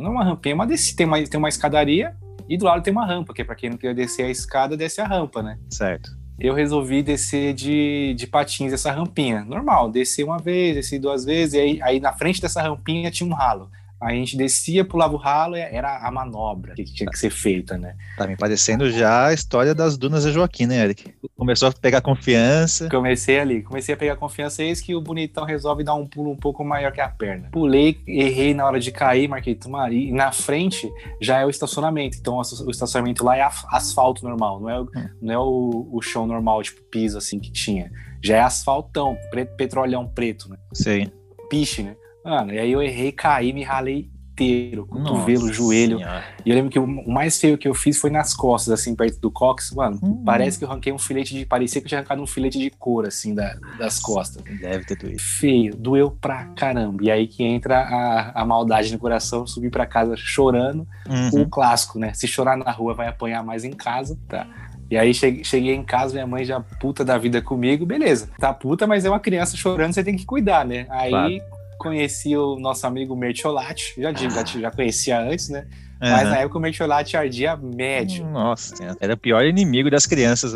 [0.00, 2.14] não é uma rampinha, mas tem uma, tem uma escadaria
[2.48, 4.76] e do lado tem uma rampa, que é para quem não quer descer a escada,
[4.76, 5.58] desce a rampa, né?
[5.70, 9.44] Certo eu resolvi descer de, de patins essa rampinha.
[9.44, 13.28] Normal, desci uma vez, desci duas vezes, e aí, aí na frente dessa rampinha tinha
[13.28, 13.70] um ralo.
[14.00, 17.96] A gente descia, pulava o ralo era a manobra que tinha que ser feita, né?
[18.16, 21.12] Tá me parecendo já a história das dunas de Joaquim, né, Eric?
[21.36, 22.88] Começou a pegar confiança.
[22.88, 26.36] Comecei ali, comecei a pegar confiança, eis que o bonitão resolve dar um pulo um
[26.36, 27.48] pouco maior que a perna.
[27.50, 30.88] Pulei, errei na hora de cair, marquei tomar, e na frente
[31.20, 32.16] já é o estacionamento.
[32.18, 34.88] Então o estacionamento lá é asfalto normal, não é, hum.
[35.20, 37.90] não é o, o chão normal, tipo piso assim que tinha.
[38.22, 40.56] Já é asfaltão, preto, petrolhão preto, né?
[40.72, 41.10] Sim.
[41.48, 41.96] piche, né?
[42.24, 45.98] Mano, e aí eu errei, caí, me ralei inteiro, cotovelo, Nossa joelho.
[45.98, 46.24] Senhora.
[46.44, 49.20] E eu lembro que o mais feio que eu fiz foi nas costas, assim, perto
[49.20, 49.72] do cox.
[49.72, 50.22] Mano, hum.
[50.24, 51.44] parece que eu arranquei um filete de.
[51.44, 54.42] Parecia que eu tinha arrancado um filete de couro, assim, da, das costas.
[54.60, 55.20] Deve ter doído.
[55.20, 57.02] Feio, doeu pra caramba.
[57.02, 60.86] E aí que entra a, a maldade no coração, subir pra casa chorando.
[61.08, 61.42] Uhum.
[61.42, 62.12] O clássico, né?
[62.14, 64.46] Se chorar na rua, vai apanhar mais em casa, tá?
[64.90, 68.30] E aí cheguei em casa, minha mãe já puta da vida comigo, beleza.
[68.38, 70.86] Tá puta, mas é uma criança chorando, você tem que cuidar, né?
[70.88, 75.66] Aí claro conheci o nosso amigo Mertiolati, já digo, já, já conhecia antes, né?
[76.00, 76.30] Mas uhum.
[76.30, 78.24] na época o Mertiolati ardia médio.
[78.26, 80.52] Nossa, era o pior inimigo das crianças.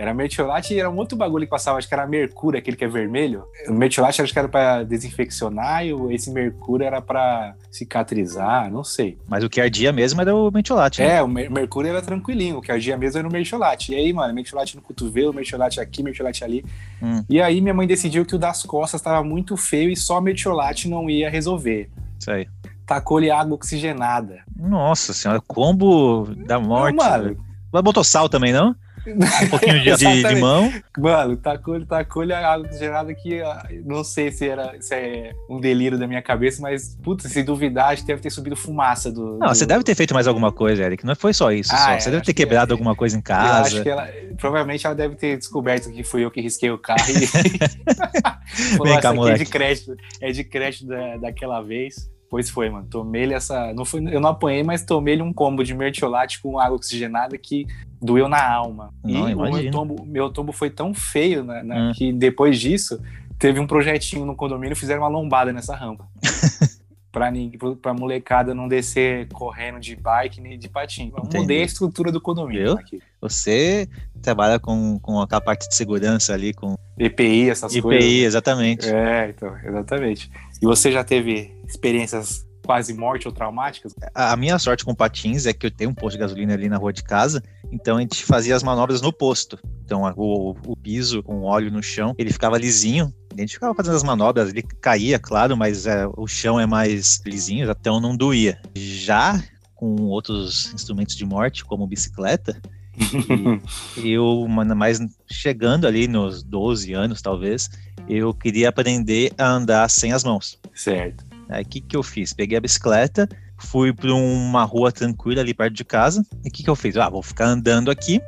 [0.00, 2.82] Era mertiolate e era um outro bagulho que passava, acho que era mercúrio, aquele que
[2.82, 3.44] é vermelho.
[3.68, 9.18] O mertiolate acho que era para desinfeccionar e esse mercúrio era para cicatrizar, não sei.
[9.28, 11.02] Mas o que ardia mesmo era o mertiolate.
[11.02, 11.16] Né?
[11.16, 13.92] É, o mercúrio era tranquilinho, o que ardia mesmo era o mertiolate.
[13.92, 16.64] E aí, mano, mertiolate no cotovelo, mertiolate aqui, mertiolate ali.
[17.02, 17.22] Hum.
[17.28, 20.88] E aí minha mãe decidiu que o das costas estava muito feio e só mertiolate
[20.88, 21.90] não ia resolver.
[22.18, 22.48] Isso aí.
[22.86, 24.38] Tacou-lhe água oxigenada.
[24.56, 26.96] Nossa senhora, combo da morte.
[26.96, 27.36] Não, mano.
[27.70, 28.74] Botou sal também, não?
[29.06, 30.72] Um pouquinho de, de limão.
[30.98, 33.40] Mano, tacou, tacou a água oxigenada que
[33.84, 37.90] não sei se, era, se é um delírio da minha cabeça, mas, puta, se duvidar,
[37.90, 39.38] acho que deve ter subido fumaça do.
[39.38, 39.54] Não, do...
[39.54, 41.04] você deve ter feito mais alguma coisa, Eric.
[41.04, 41.72] Não foi só isso.
[41.72, 41.90] Ah, só.
[41.90, 43.58] É, você deve ter quebrado é, alguma coisa em casa.
[43.58, 44.08] Eu acho que ela.
[44.36, 47.26] Provavelmente ela deve ter descoberto que fui eu que risquei o carro e.
[47.26, 49.42] Falou, Vem cá, moleque.
[49.42, 52.10] É de crédito, é de crédito da, daquela vez.
[52.28, 52.86] Pois foi, mano.
[52.88, 53.72] Tomei ele essa.
[53.74, 57.36] Não foi, eu não apanhei, mas tomei ele um combo de mertiolate com água oxigenada
[57.36, 57.66] que
[58.00, 58.92] doeu na alma.
[59.04, 61.92] Não, e o meu tombo, meu tombo foi tão feio né, né, hum.
[61.94, 63.00] que depois disso
[63.38, 66.06] teve um projetinho no condomínio fizeram uma lombada nessa rampa.
[67.10, 67.32] pra,
[67.80, 71.12] pra molecada não descer correndo de bike nem de patinho.
[71.16, 73.00] Eu mudei a estrutura do condomínio aqui.
[73.20, 73.88] Você
[74.22, 78.04] trabalha com, com aquela parte de segurança ali, com EPI, essas EPI, coisas.
[78.04, 78.88] EPI, exatamente.
[78.88, 80.30] É, então, exatamente.
[80.62, 83.92] E você já teve experiências quase morte ou traumáticas?
[84.14, 86.76] A minha sorte com patins é que eu tenho um posto de gasolina ali na
[86.76, 89.58] rua de casa, então a gente fazia as manobras no posto.
[89.84, 93.96] Então o, o piso com óleo no chão, ele ficava lisinho, a gente ficava fazendo
[93.96, 98.56] as manobras, ele caía, claro, mas é, o chão é mais lisinho, então não doía.
[98.76, 99.42] Já
[99.74, 102.62] com outros instrumentos de morte, como bicicleta,
[103.98, 107.68] eu, mais chegando ali nos 12 anos, talvez,
[108.08, 110.56] eu queria aprender a andar sem as mãos.
[110.72, 111.29] Certo.
[111.50, 112.32] Aí o que, que eu fiz?
[112.32, 116.24] Peguei a bicicleta, fui para uma rua tranquila ali perto de casa.
[116.44, 116.96] E o que, que eu fiz?
[116.96, 118.20] Ah, vou ficar andando aqui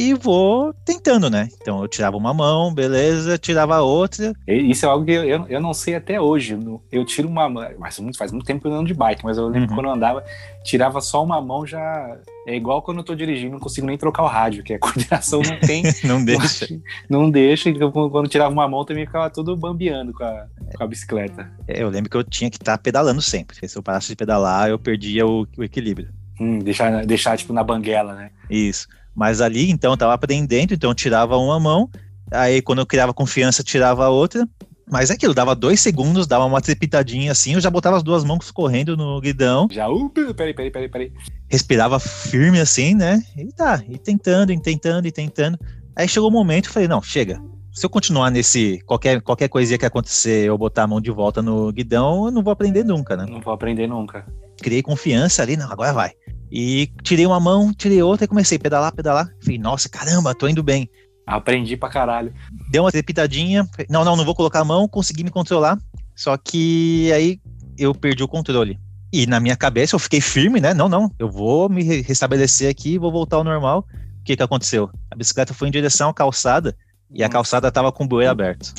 [0.00, 1.50] e vou tentando, né?
[1.60, 4.32] Então eu tirava uma mão, beleza, tirava a outra.
[4.48, 6.58] Isso é algo que eu, eu não sei até hoje.
[6.90, 9.46] Eu tiro uma mão, mas faz muito tempo que eu ando de bike, mas eu
[9.48, 9.74] lembro uhum.
[9.74, 10.24] quando eu andava,
[10.64, 12.16] tirava só uma mão já.
[12.46, 15.42] É igual quando eu tô dirigindo, não consigo nem trocar o rádio, que a coordenação
[15.42, 15.82] não tem.
[16.02, 16.66] não deixa.
[17.06, 20.46] Não, deixa, então quando tirava uma mão também ficava tudo bambeando com a,
[20.78, 21.52] com a bicicleta.
[21.68, 23.68] É, eu lembro que eu tinha que estar tá pedalando sempre.
[23.68, 26.08] Se eu parasse de pedalar, eu perdia o, o equilíbrio.
[26.40, 28.30] Hum, deixar, deixar tipo na banguela, né?
[28.48, 28.88] Isso.
[29.14, 31.90] Mas ali, então, eu tava aprendendo, então eu tirava uma mão,
[32.30, 34.48] aí quando eu criava confiança, tirava a outra.
[34.90, 38.24] Mas é aquilo, dava dois segundos, dava uma trepitadinha assim, eu já botava as duas
[38.24, 39.68] mãos correndo no guidão.
[39.70, 41.12] Já, uh, peraí, peraí, peraí, peraí.
[41.48, 43.22] Respirava firme assim, né?
[43.36, 45.56] E tá, e tentando, e tentando, e tentando.
[45.94, 47.40] Aí chegou o um momento, eu falei, não, chega.
[47.72, 51.40] Se eu continuar nesse, qualquer, qualquer coisinha que acontecer, eu botar a mão de volta
[51.40, 53.26] no guidão, eu não vou aprender nunca, né?
[53.30, 54.26] Não vou aprender nunca.
[54.60, 56.10] Criei confiança ali, não, agora vai.
[56.50, 59.30] E tirei uma mão, tirei outra e comecei a pedalar, pedalar.
[59.40, 60.90] Falei, nossa, caramba, tô indo bem.
[61.26, 62.34] Aprendi pra caralho.
[62.70, 63.68] Deu uma trepitadinha.
[63.88, 65.78] Não, não, não vou colocar a mão, consegui me controlar.
[66.16, 67.40] Só que aí
[67.78, 68.78] eu perdi o controle.
[69.12, 70.74] E na minha cabeça eu fiquei firme, né?
[70.74, 73.86] Não, não, eu vou me restabelecer aqui, vou voltar ao normal.
[74.20, 74.90] O que que aconteceu?
[75.10, 76.76] A bicicleta foi em direção à calçada
[77.10, 78.72] e a calçada tava com o bueiro aberto.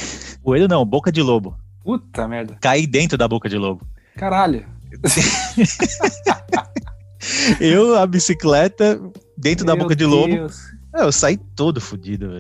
[0.44, 1.58] Bueiro não, boca de lobo.
[1.84, 2.58] Puta merda.
[2.62, 3.86] Caí dentro da boca de lobo.
[4.16, 4.66] Caralho.
[7.60, 9.00] eu, a bicicleta,
[9.38, 10.48] dentro Meu da boca de lobo.
[10.94, 12.38] É, eu saí todo fodido,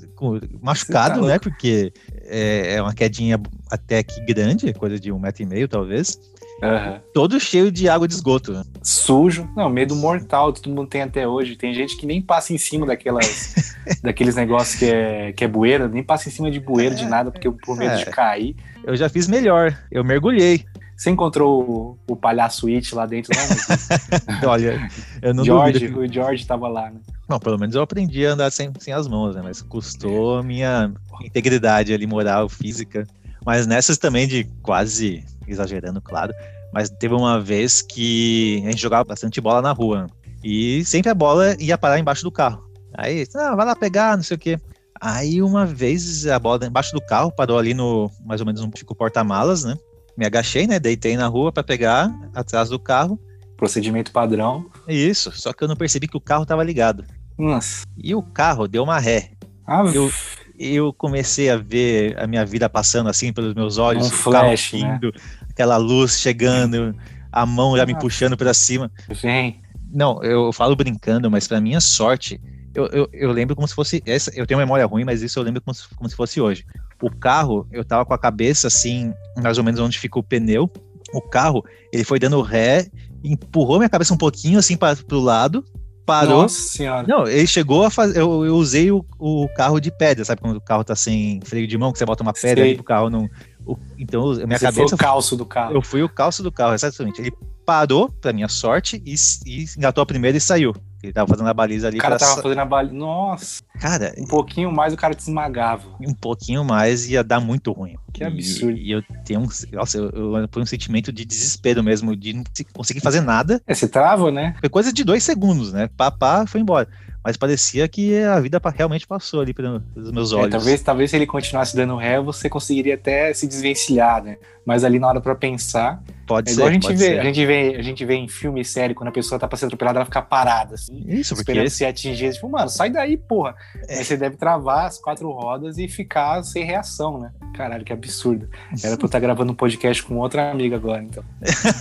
[0.61, 1.39] machucado, tá né?
[1.39, 1.93] Porque
[2.25, 3.39] é, é, uma quedinha
[3.69, 6.19] até que grande, coisa de um metro e meio, talvez.
[6.61, 6.99] Uhum.
[7.13, 8.61] Todo cheio de água de esgoto.
[8.83, 9.49] Sujo.
[9.55, 11.55] Não, medo mortal, todo mundo tem até hoje.
[11.55, 15.87] Tem gente que nem passa em cima daquelas, daqueles negócios que é, que é bueira,
[15.87, 17.97] nem passa em cima de bueira, de nada, porque por medo é.
[17.97, 18.55] de cair.
[18.83, 20.65] Eu já fiz melhor, eu mergulhei.
[21.01, 24.45] Você encontrou o, o palhaço It lá dentro, não?
[24.51, 24.87] Olha,
[25.19, 25.97] eu não George, que...
[25.97, 26.99] O George tava lá, né?
[27.27, 29.41] Não, pelo menos eu aprendi a andar sem, sem as mãos, né?
[29.43, 33.07] Mas custou a minha integridade ali, moral, física.
[33.43, 36.35] Mas nessas também de quase exagerando, claro.
[36.71, 40.05] Mas teve uma vez que a gente jogava bastante bola na rua.
[40.43, 42.63] E sempre a bola ia parar embaixo do carro.
[42.93, 44.59] Aí, ah, vai lá pegar, não sei o quê.
[45.01, 48.69] Aí uma vez a bola embaixo do carro parou ali no mais ou menos no
[48.95, 49.75] porta-malas, né?
[50.21, 50.79] Me agachei, né?
[50.79, 53.19] Deitei na rua para pegar atrás do carro.
[53.57, 54.69] Procedimento padrão.
[54.87, 57.03] Isso, só que eu não percebi que o carro tava ligado.
[57.39, 57.83] Nossa.
[57.97, 59.31] E o carro deu uma ré.
[59.65, 60.11] Ah, Eu,
[60.59, 64.83] eu comecei a ver a minha vida passando assim pelos meus olhos, Um flash, carro
[64.83, 64.95] né?
[64.95, 65.11] indo,
[65.49, 66.95] aquela luz chegando,
[67.31, 67.97] a mão já me Ah.
[67.97, 68.91] puxando para cima.
[69.23, 69.59] vem.
[69.91, 72.39] Não, eu falo brincando, mas para minha sorte,
[72.75, 74.03] eu, eu, eu lembro como se fosse.
[74.05, 76.63] Essa, eu tenho memória ruim, mas isso eu lembro como se, como se fosse hoje.
[77.01, 80.69] O carro, eu tava com a cabeça assim, mais ou menos onde fica o pneu.
[81.13, 82.87] O carro, ele foi dando ré,
[83.23, 85.65] empurrou minha cabeça um pouquinho assim para pro lado,
[86.05, 86.43] parou.
[86.43, 87.05] Nossa senhora.
[87.07, 88.19] Não, ele chegou a fazer.
[88.19, 90.41] Eu, eu usei o, o carro de pedra, sabe?
[90.41, 92.75] Quando o carro tá sem freio de mão, que você bota uma pedra Sei.
[92.75, 93.27] pro carro não.
[93.65, 94.87] o- então, minha Você cabeça.
[94.87, 95.73] foi o calço do carro.
[95.75, 97.19] Eu fui o calço do carro, exatamente.
[97.21, 97.31] Ele
[97.65, 100.73] parou, pra minha sorte, e, e engatou a primeira e saiu.
[101.03, 102.91] Ele tava fazendo a baliza ali O cara tava sa- fazendo a bala.
[102.91, 105.83] Nossa, Cara, um pouquinho mais o cara te esmagava.
[105.99, 107.95] um pouquinho mais ia dar muito ruim.
[108.13, 108.77] Que absurdo.
[108.77, 109.47] E, e eu tenho um.
[109.71, 113.61] Nossa, eu, eu, foi um sentimento de desespero mesmo, de não se- conseguir fazer nada.
[113.65, 114.53] É, você trava, né?
[114.59, 115.89] Foi coisa de dois segundos, né?
[115.97, 116.87] Papá foi embora.
[117.23, 120.51] Mas parecia que a vida realmente passou ali pelo- pelos meus É, olhos.
[120.51, 124.37] talvez, talvez se ele continuasse dando ré, você conseguiria até se desvencilhar, né?
[124.65, 126.63] Mas ali na hora pra pensar, Pode é ser.
[126.63, 127.19] a gente pode vê, ser.
[127.19, 129.57] a gente vê, a gente vê em filme e série, quando a pessoa tá pra
[129.57, 132.31] ser atropelada, ela fica parada, assim, Isso, porque esperando ser atingida.
[132.33, 133.55] Tipo, mano, sai daí, porra.
[133.87, 133.99] É.
[133.99, 137.31] Aí você deve travar as quatro rodas e ficar sem reação, né?
[137.55, 138.47] Caralho, que absurdo.
[138.83, 141.23] Era pra eu estar gravando um podcast com outra amiga agora, então.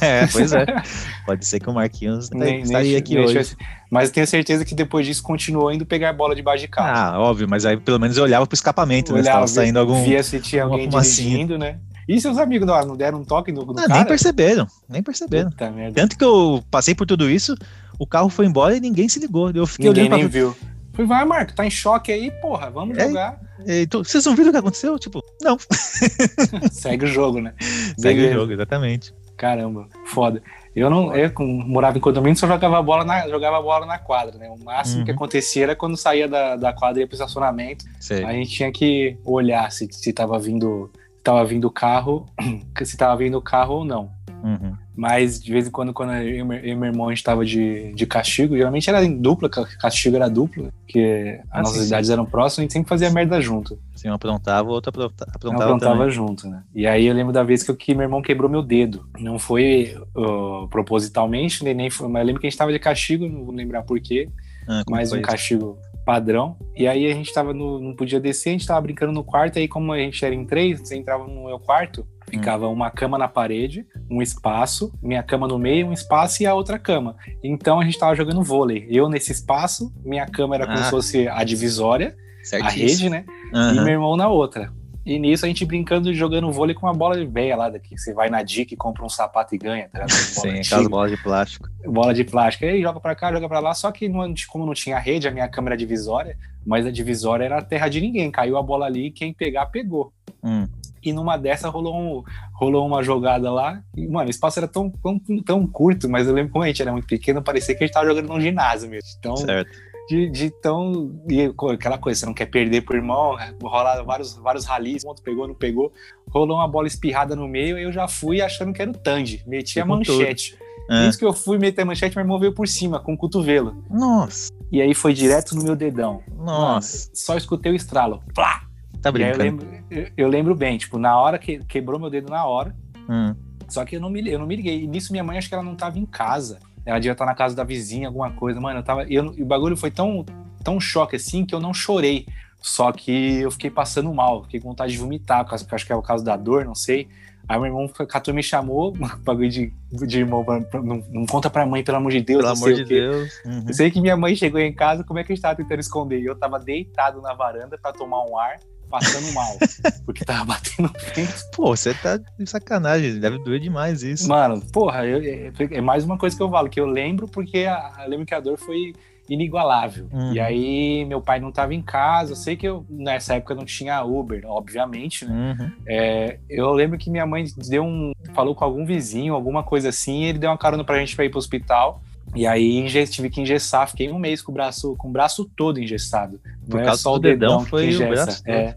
[0.00, 0.64] é, pois é.
[1.26, 3.56] Pode ser que o Marquinhos tá- Nem- nem estaria aqui nem hoje.
[3.90, 6.96] Mas eu tenho certeza que depois disso continuou indo pegar bola debaixo de carro.
[7.16, 9.18] Ah, óbvio, mas aí pelo menos eu olhava pro escapamento, né?
[9.18, 10.02] Se Olhava, tava saindo algum.
[10.04, 11.78] Via se tinha alguém dirigindo, né?
[12.08, 13.94] E seus amigos não, não deram um toque no, no Ah, cara?
[13.94, 15.50] nem perceberam, nem perceberam.
[15.50, 15.72] Puta.
[15.94, 17.54] Tanto que eu passei por tudo isso,
[17.98, 19.50] o carro foi embora e ninguém se ligou.
[19.50, 20.56] Eu fiquei Ninguém olhando nem pra viu.
[20.92, 23.06] Falei, vai, Marco, tá em choque aí, porra, vamos É.
[23.08, 23.40] jogar.
[23.66, 24.98] E tu- Vocês não viram o que aconteceu?
[24.98, 25.56] Tipo, não.
[26.70, 27.54] Segue o jogo, né?
[27.98, 28.36] Segue Beleza.
[28.36, 29.14] o jogo, exatamente.
[29.36, 30.42] Caramba, foda.
[30.74, 34.48] Eu não, eu morava em condomínio, só jogava bola na, jogava bola na quadra, né?
[34.48, 35.04] O máximo Uhum.
[35.04, 37.84] que acontecia era quando saía da, da quadra e ia pro estacionamento.
[37.98, 38.24] Sei.
[38.24, 40.90] A gente tinha que olhar se, se tava vindo
[41.22, 42.24] tava vindo o carro,
[42.82, 44.10] se tava vindo o carro ou não.
[44.42, 44.74] Uhum.
[44.96, 47.44] Mas de vez em quando, quando eu e meu eu meu irmão a gente tava
[47.44, 50.70] de, de castigo, geralmente era em dupla, ca- castigo era duplo, né?
[50.82, 51.88] porque Ah, as sim, nossas sim.
[51.88, 53.78] idades eram próximas, a gente sempre fazia merda junto.
[54.00, 56.10] Se um aprontava, o outro aprontava, aprontava também.
[56.10, 56.62] junto, né?
[56.74, 59.06] E aí eu lembro da vez que, eu- que meu irmão quebrou meu dedo.
[59.18, 62.78] Não foi uh, propositalmente, nem, nem foi, mas eu lembro que a gente tava de
[62.78, 64.28] castigo, não vou lembrar porquê,
[64.68, 65.30] Ah, como mais foi um isso?
[65.30, 66.56] castigo padrão.
[66.74, 69.58] E aí a gente tava no, não podia descer, a gente tava brincando no quarto,
[69.58, 73.18] aí como a gente era em três, você entrava no meu quarto, ficava uma cama
[73.18, 77.16] na parede, um espaço, minha cama no meio, um espaço e a outra cama.
[77.44, 78.86] Então a gente tava jogando vôlei.
[78.88, 80.84] Eu nesse espaço, minha cama era como Ah.
[80.84, 82.86] se fosse a divisória, a Certíssimo.
[82.86, 83.24] rede, né?
[83.52, 83.74] e Aham.
[83.84, 84.72] meu irmão na outra.
[85.04, 87.96] E nisso a gente brincando e jogando vôlei com uma bola de véia lá daqui.
[87.98, 90.10] Você vai na Dick, compra um sapato e ganha, tá ligado?
[90.12, 91.68] Sim, aquelas bolas de plástico.
[91.86, 92.66] bola de plástico.
[92.66, 93.72] Aí joga pra cá, joga pra lá.
[93.74, 97.58] Só que não- como não tinha rede, a minha câmera divisória, mas a divisória era
[97.58, 98.30] a terra de ninguém.
[98.30, 100.12] Caiu a bola ali e quem pegar, pegou.
[100.44, 100.68] Hum.
[101.02, 102.22] E numa dessa rolou, um-
[102.52, 103.82] rolou uma jogada lá.
[103.96, 106.82] E, mano, o espaço era tão, tão, tão curto, mas eu lembro como a gente
[106.82, 109.08] era muito pequeno, parecia que a gente tava jogando num ginásio mesmo.
[109.18, 109.70] Então, Certo.
[110.10, 111.22] De, de tão.
[111.28, 113.54] E aquela coisa, você não quer perder pro irmão, né?
[113.62, 115.92] rolar vários, vários ralis, ponto pegou, não pegou.
[116.28, 119.44] Rolou uma bola espirrada no meio, eu já fui achando que era o Tandy.
[119.46, 120.58] Meti a manchete.
[120.88, 123.16] Ah, Isso que eu fui meter a manchete, meu irmão veio por cima, com o
[123.16, 123.84] cotovelo.
[123.88, 126.20] Nossa, E aí foi direto no meu dedão.
[126.36, 127.08] nossa.
[127.14, 128.20] Só escutei o estralo.
[128.34, 128.62] Plá!
[129.00, 129.38] Tá aí eu brincando.
[129.44, 132.74] lembro, eu, eu lembro bem, tipo, na hora que quebrou meu dedo na hora.
[133.08, 133.34] Hum.
[133.68, 134.82] Só que eu não me, eu não me liguei.
[134.82, 136.58] E nisso minha mãe acho que ela não tava em casa.
[136.84, 138.60] Ela devia estar na casa da vizinha, alguma coisa.
[138.60, 139.04] Mano, eu tava.
[139.08, 140.24] E o bagulho foi tão,
[140.64, 142.26] tão choque assim que eu não chorei.
[142.60, 146.02] Só que eu fiquei passando mal, fiquei com vontade de vomitar, acho que é o
[146.02, 147.08] caso da dor, não sei.
[147.50, 148.92] Aí meu irmão catou e me chamou,
[149.24, 152.38] bagulho de, de irmão, pra- pra- não, não conta pra mãe, pelo amor de Deus.
[152.42, 153.00] Pelo não sei amor o de quê.
[153.00, 153.40] Deus.
[153.44, 153.64] Uhum.
[153.66, 155.80] Eu sei que minha mãe chegou em casa, como é que a gente tava tentando
[155.80, 156.20] esconder?
[156.20, 159.56] E eu tava deitado na varanda pra tomar um ar, passando mal,
[160.06, 161.50] porque tava batendo vento.
[161.54, 163.18] Pô, você tá de sacanagem.
[163.18, 164.28] Deve doer demais isso.
[164.28, 167.66] Mano, porra, eu- é, é mais uma coisa que eu falo, que eu lembro porque
[167.66, 168.94] a, eu lembro que a dor foi
[169.30, 170.08] inigualável.
[170.12, 170.32] Uhum.
[170.34, 173.64] E aí meu pai não tava em casa, eu sei que eu nessa época não
[173.64, 175.56] tinha Uber, obviamente, né?
[175.58, 175.70] Uhum.
[175.86, 180.22] É, eu lembro que minha mãe deu um, falou com algum vizinho, alguma coisa assim,
[180.22, 182.02] e ele deu uma carona pra gente pra ir pro hospital.
[182.34, 185.80] E aí tive que engessar, fiquei um mês com o braço, com o braço todo
[185.80, 186.40] engessado.
[186.68, 188.42] Por Não é só do o dedão, dedão, foi que o engessa.
[188.46, 188.76] É,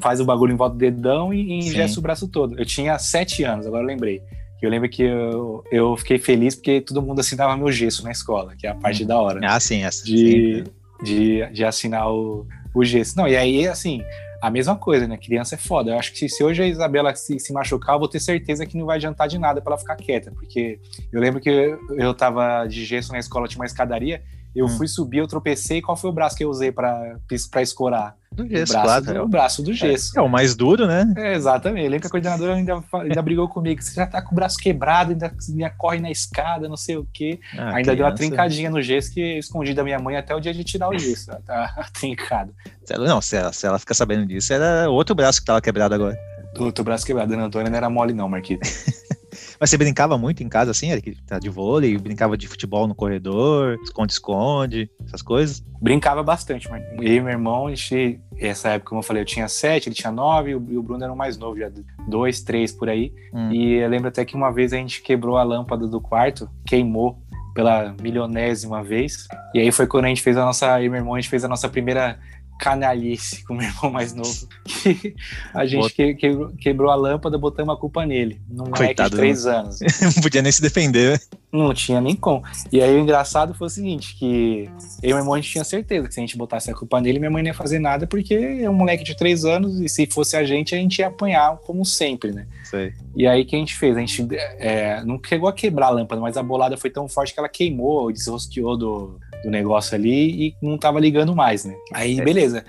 [0.00, 2.00] faz o bagulho em volta do dedão e, e engessa Sim.
[2.00, 2.58] o braço todo.
[2.58, 4.22] Eu tinha sete anos, agora eu lembrei.
[4.60, 8.54] Eu lembro que eu, eu fiquei feliz porque todo mundo assinava meu gesso na escola,
[8.56, 9.40] que é a parte da hora.
[9.40, 9.46] né?
[9.48, 10.04] Ah, sim, essa.
[10.04, 10.64] de,
[11.02, 13.16] de, de assinar o, o gesso.
[13.16, 14.02] Não, e aí, assim,
[14.42, 15.16] a mesma coisa, né?
[15.16, 15.90] Criança é foda.
[15.92, 18.76] Eu acho que se hoje a Isabela se, se machucar, eu vou ter certeza que
[18.76, 20.78] não vai adiantar de nada para ela ficar quieta, porque
[21.12, 24.22] eu lembro que eu, eu tava de gesso na escola, tinha uma escadaria,
[24.58, 24.68] eu hum.
[24.68, 27.18] fui subir, eu tropecei, qual foi o braço que eu usei para
[27.60, 28.16] escorar?
[28.30, 29.04] Do gesso, o braço, claro.
[29.04, 30.16] Do, é o braço do gesso.
[30.16, 31.12] É, é, o mais duro, né?
[31.16, 31.84] É, exatamente.
[31.84, 33.82] Eu lembro que a coordenadora ainda, ainda brigou comigo.
[33.82, 37.08] Você já tá com o braço quebrado, ainda, ainda corre na escada, não sei o
[37.12, 37.40] quê.
[37.56, 37.96] Ah, ainda criança.
[37.96, 40.88] deu uma trincadinha no gesso que escondi da minha mãe até o dia de tirar
[40.88, 41.30] o gesso.
[41.46, 42.52] Tá trincado.
[42.98, 46.16] Não, se ela, se ela ficar sabendo disso, era outro braço que tava quebrado agora.
[46.58, 47.32] Outro braço quebrado.
[47.32, 48.68] Ana Antônia não era mole, não, Marquito.
[49.60, 51.16] Mas você brincava muito em casa, assim, Eric?
[51.26, 55.64] Tá de vôlei, brincava de futebol no corredor, esconde-esconde, essas coisas?
[55.80, 59.26] Brincava bastante, mas eu e meu irmão, a gente, essa época, como eu falei, eu
[59.26, 61.70] tinha sete, ele tinha nove, e o Bruno era o mais novo, já
[62.08, 63.12] dois, três por aí.
[63.32, 63.52] Hum.
[63.52, 67.18] E eu lembro até que uma vez a gente quebrou a lâmpada do quarto, queimou
[67.54, 69.26] pela milionésima vez.
[69.52, 71.28] E aí foi quando a gente fez a nossa, eu e meu irmão, a gente
[71.28, 72.16] fez a nossa primeira
[72.58, 74.48] canalice com meu irmão mais novo.
[74.68, 75.14] Que
[75.54, 78.40] a gente que, quebrou, quebrou, a lâmpada, botamos a culpa nele.
[78.48, 79.80] Num moleque de três anos.
[80.02, 81.12] não podia nem se defender.
[81.12, 81.18] Né?
[81.50, 82.44] Não tinha nem como.
[82.70, 84.70] E aí o engraçado foi o seguinte: que
[85.02, 87.00] eu e meu irmão a gente tinha certeza que se a gente botasse a culpa
[87.00, 89.88] nele, minha mãe não ia fazer nada, porque é um moleque de três anos, e
[89.88, 92.46] se fosse a gente, a gente ia apanhar como sempre, né?
[92.64, 92.92] Sei.
[93.16, 93.96] E aí o que a gente fez?
[93.96, 94.26] A gente
[94.58, 97.48] é, não chegou a quebrar a lâmpada, mas a bolada foi tão forte que ela
[97.48, 101.74] queimou, desrosqueou do, do negócio ali e não tava ligando mais, né?
[101.92, 102.24] Aí, é.
[102.24, 102.64] beleza.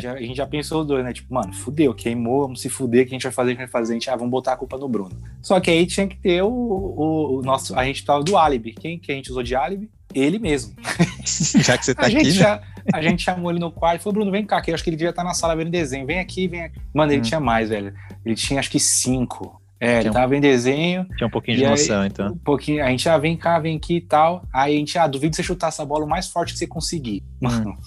[0.00, 1.12] Já, a gente já pensou dois, né?
[1.12, 3.52] Tipo, mano, fudeu, queimou, vamos se fuder, o que a gente vai fazer?
[3.52, 3.92] O que a gente vai fazer?
[3.92, 5.14] A gente, ah, vamos botar a culpa no Bruno.
[5.42, 7.78] Só que aí tinha que ter o, o, o nosso.
[7.78, 8.72] A gente tava do álibi.
[8.72, 9.90] Quem que a gente usou de álibi?
[10.14, 10.74] Ele mesmo.
[11.62, 12.16] Já que você tá a aqui.
[12.16, 12.32] Gente né?
[12.32, 12.62] já,
[12.94, 14.88] a gente chamou ele no quarto e falou: Bruno, vem cá, que eu acho que
[14.88, 16.06] ele devia estar na sala vendo desenho.
[16.06, 16.80] Vem aqui, vem aqui.
[16.94, 17.24] Mano, ele hum.
[17.24, 17.92] tinha mais, velho.
[18.24, 19.60] Ele tinha acho que cinco.
[19.78, 21.06] É, ele tava em desenho.
[21.16, 22.32] Tinha um pouquinho de noção, aí, então.
[22.32, 24.42] Um pouquinho, a gente, ah, vem cá, vem aqui e tal.
[24.52, 27.22] Aí a gente, ah, duvido você chutar essa bola o mais forte que você conseguir.
[27.40, 27.76] Mano.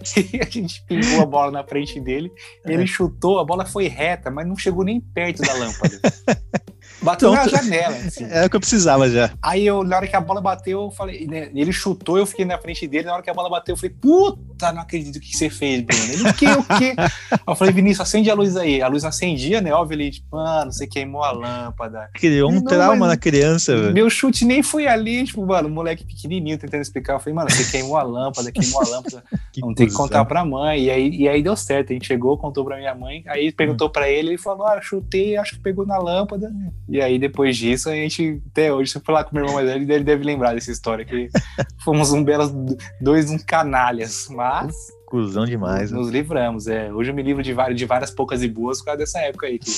[0.00, 0.22] Hum.
[0.32, 2.30] e a gente pingou a bola na frente dele,
[2.64, 2.72] é.
[2.72, 6.00] ele chutou, a bola foi reta, mas não chegou nem perto da lâmpada.
[7.02, 7.96] Bateu na janela.
[7.96, 8.26] Assim.
[8.30, 9.30] É o que eu precisava já.
[9.42, 12.44] Aí eu, na hora que a bola bateu, eu falei, né, ele chutou, eu fiquei
[12.44, 15.36] na frente dele, na hora que a bola bateu, eu falei, puta, não acredito que
[15.36, 16.02] você fez, Bruno.
[16.12, 16.94] Ele, o quê, o quê?
[17.46, 18.82] eu falei, Vinícius, acende a luz aí.
[18.82, 19.72] A luz acendia, né?
[19.72, 22.10] Óbvio, ele, tipo, mano, você queimou a lâmpada.
[22.14, 23.94] Criou um não, trauma na criança, velho.
[23.94, 27.14] Meu chute nem foi ali, tipo, mano, moleque pequenininho tentando explicar.
[27.14, 29.24] Eu falei, mano, você queimou a lâmpada, queimou a lâmpada.
[29.52, 30.84] que não tem que contar pra mãe.
[30.84, 31.90] E aí, e aí deu certo.
[31.90, 33.92] A gente chegou, contou pra minha mãe, aí perguntou hum.
[33.92, 36.52] pra ele, ele falou, ah, chutei, acho que pegou na lâmpada.
[36.90, 39.68] E aí depois disso, a gente, até hoje, se eu falar com meu irmão mais
[39.68, 41.28] velho, ele deve lembrar dessa história, que
[41.84, 42.52] fomos um belos,
[43.00, 44.74] dois um canalhas, mas...
[45.06, 45.92] Cusão demais.
[45.92, 46.12] Nos, né?
[46.14, 46.92] livramos, é.
[46.92, 49.46] Hoje eu me livro de várias, de várias poucas e boas por causa dessa época
[49.46, 49.58] aí.
[49.58, 49.70] Que...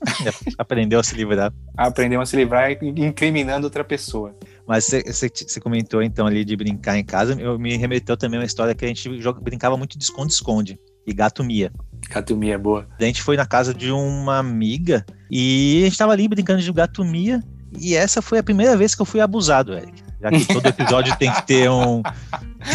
[0.56, 1.52] Aprendeu a se livrar.
[1.76, 4.34] Aprendeu a se livrar incriminando outra pessoa.
[4.66, 8.74] Mas você comentou então ali de brincar em casa, eu me remeteu também uma história
[8.74, 11.72] que a gente joga, brincava muito de esconde-esconde e gato mia.
[12.08, 12.86] Gato mia, boa.
[12.98, 16.72] A gente foi na casa de uma amiga e a gente tava ali brincando de
[16.72, 17.42] gato mia.
[17.78, 20.02] E essa foi a primeira vez que eu fui abusado, Eric.
[20.20, 22.02] Já que todo episódio tem que ter um,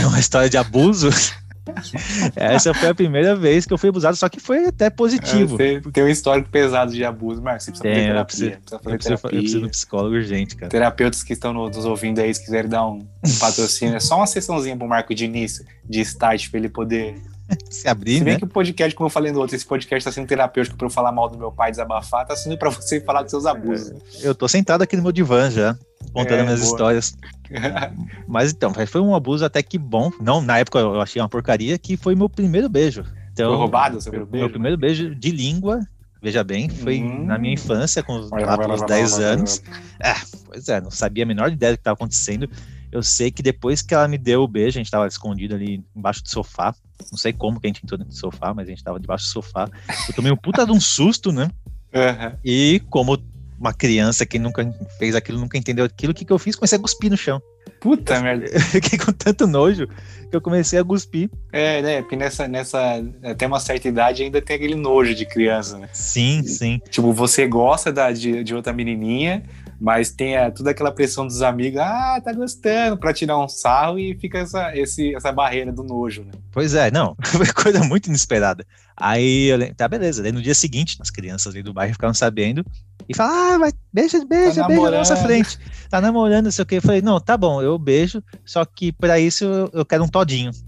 [0.07, 1.09] uma história de abuso.
[2.35, 5.55] Essa foi a primeira vez que eu fui abusado, só que foi até positivo.
[5.61, 8.19] É, tem, um histórico pesado de abuso, mas você precisa tem, fazer terapia.
[8.19, 9.37] Eu preciso, precisa fazer eu, preciso, terapia.
[9.37, 10.69] eu preciso de um psicólogo urgente, cara.
[10.69, 14.27] Terapeutas que estão nos ouvindo aí, se quiserem dar um, um patrocínio, é só uma
[14.27, 17.21] sessãozinha pro Marco de início, de start, pra ele poder
[17.69, 18.39] se abrir, Se bem né?
[18.39, 20.91] que o podcast, como eu falei no outro, esse podcast tá sendo terapêutico para eu
[20.91, 23.91] falar mal do meu pai, desabafar, tá sendo para você falar dos seus abusos.
[24.21, 25.77] É, eu tô sentado aqui no meu divã já,
[26.13, 26.71] contando é, minhas boa.
[26.71, 27.17] histórias.
[28.27, 30.11] Mas então, foi um abuso até que bom.
[30.21, 33.03] Não, na época eu achei uma porcaria, que foi meu primeiro beijo.
[33.33, 34.43] Então, foi roubado o seu primeiro beijo?
[34.43, 35.79] Meu primeiro beijo de língua,
[36.21, 37.25] veja bem, foi hum.
[37.25, 39.61] na minha infância, com lá pelos 10 anos.
[39.99, 40.13] É,
[40.45, 42.49] pois é, não sabia a menor ideia do que estava acontecendo.
[42.91, 45.83] Eu sei que depois que ela me deu o beijo, a gente estava escondido ali
[45.95, 46.73] embaixo do sofá.
[47.11, 49.25] Não sei como que a gente entrou dentro do sofá, mas a gente estava debaixo
[49.25, 49.69] do sofá.
[50.07, 51.49] Eu tomei um puta de um susto, né?
[51.93, 52.37] Uhum.
[52.43, 53.17] E como
[53.59, 54.65] uma criança que nunca
[54.97, 56.55] fez aquilo, nunca entendeu aquilo, o que, que eu fiz?
[56.55, 57.41] Comecei a cuspir no chão.
[57.81, 58.45] Puta eu, merda.
[58.45, 61.29] Eu fiquei com tanto nojo que eu comecei a cuspir.
[61.51, 62.01] É, né?
[62.01, 63.03] Porque nessa, nessa.
[63.23, 65.89] Até uma certa idade ainda tem aquele nojo de criança, né?
[65.91, 66.79] Sim, sim.
[66.89, 69.43] Tipo, você gosta da, de, de outra menininha,
[69.79, 73.97] mas tem a, toda aquela pressão dos amigos, ah, tá gostando, pra tirar um sarro
[73.97, 76.31] e fica essa, esse, essa barreira do nojo, né?
[76.51, 78.65] Pois é, não, foi coisa muito inesperada.
[78.95, 82.65] Aí, eu, tá, beleza, daí no dia seguinte, as crianças ali do bairro ficaram sabendo
[83.07, 85.57] e falaram, ah, vai, beija, beija, tá beija na nossa frente.
[85.89, 86.75] Tá namorando, não sei o que.
[86.75, 90.07] Eu falei, não, tá bom, eu beijo, só que pra isso eu, eu quero um
[90.07, 90.51] todinho.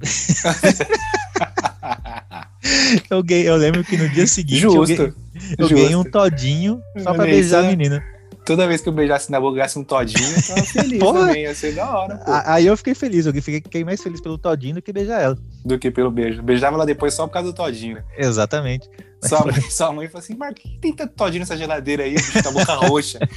[3.10, 4.80] eu, eu lembro que no dia seguinte Justo.
[4.80, 5.14] eu, ganhei,
[5.58, 8.02] eu ganhei um todinho só pra beijar a menina.
[8.46, 11.44] Toda vez que eu beijasse na boca, ganhasse um todinho, eu tava feliz também.
[11.44, 12.32] Ia ser da hora, pô.
[12.46, 15.38] Aí eu fiquei feliz, eu fiquei mais feliz pelo todinho do que beijar ela.
[15.64, 16.42] Do que pelo beijo.
[16.42, 18.04] Beijava ela depois só por causa do todinho, né?
[18.18, 18.90] Exatamente.
[19.22, 22.16] Sua mãe, sua mãe falou assim, Marco, que tem tanto todinho nessa geladeira aí?
[22.42, 23.20] Tá boca roxa.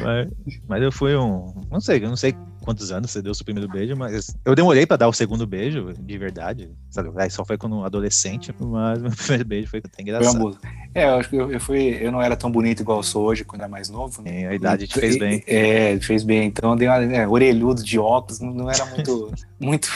[0.00, 0.28] Mas,
[0.68, 1.52] mas, eu fui um.
[1.70, 2.32] Não sei, eu não sei
[2.68, 5.46] quantos anos você deu o seu primeiro beijo, mas eu demorei pra dar o segundo
[5.46, 6.70] beijo, de verdade.
[6.90, 7.08] Sabe?
[7.30, 10.38] Só foi quando adolescente, mas meu primeiro beijo foi até engraçado.
[10.38, 13.02] Foi é, eu acho que eu, eu, fui, eu não era tão bonito igual eu
[13.02, 14.20] sou hoje quando era mais novo.
[14.20, 14.48] Né?
[14.48, 15.42] a idade te fez bem.
[15.46, 16.46] É, fez bem.
[16.46, 19.32] Então dei uma é, orelhudo de óculos, não, não era muito.
[19.58, 19.88] muito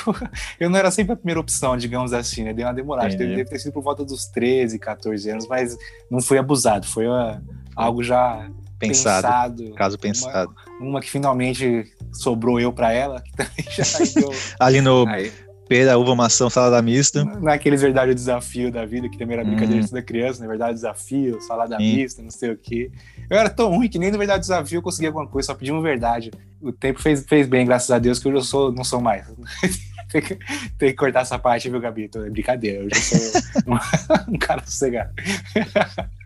[0.59, 2.55] eu não era sempre a primeira opção, digamos assim, né?
[2.55, 3.13] Dei uma demorada.
[3.13, 5.77] É, deve, deve ter sido por volta dos 13, 14 anos, mas
[6.11, 7.43] não fui abusado, foi uma,
[7.77, 8.49] algo já
[8.89, 9.27] pensado,
[9.57, 10.55] pensado caso pensado.
[10.79, 13.85] Uma, uma, que finalmente sobrou eu para ela, que também já
[14.21, 14.31] deu...
[14.59, 15.33] Ali no Aí.
[15.69, 17.25] pera, uva, maçã, salada mista.
[17.25, 19.89] Naqueles verdade desafio da vida, que também era brincadeira hum.
[19.91, 21.97] da criança, na verdade desafio, salada Sim.
[21.97, 22.91] mista, não sei o quê.
[23.31, 25.73] Eu era tão ruim que nem no verdade desafio eu conseguia alguma coisa, só pedi
[25.73, 26.31] uma verdade.
[26.61, 29.27] O tempo fez, fez bem, graças a Deus, que hoje eu sou, não sou mais.
[30.11, 30.39] tem, que,
[30.79, 32.11] tem que cortar essa parte, viu, Gabi?
[32.15, 33.19] É brincadeira, eu já sou
[33.67, 35.11] um, um cara sossegado.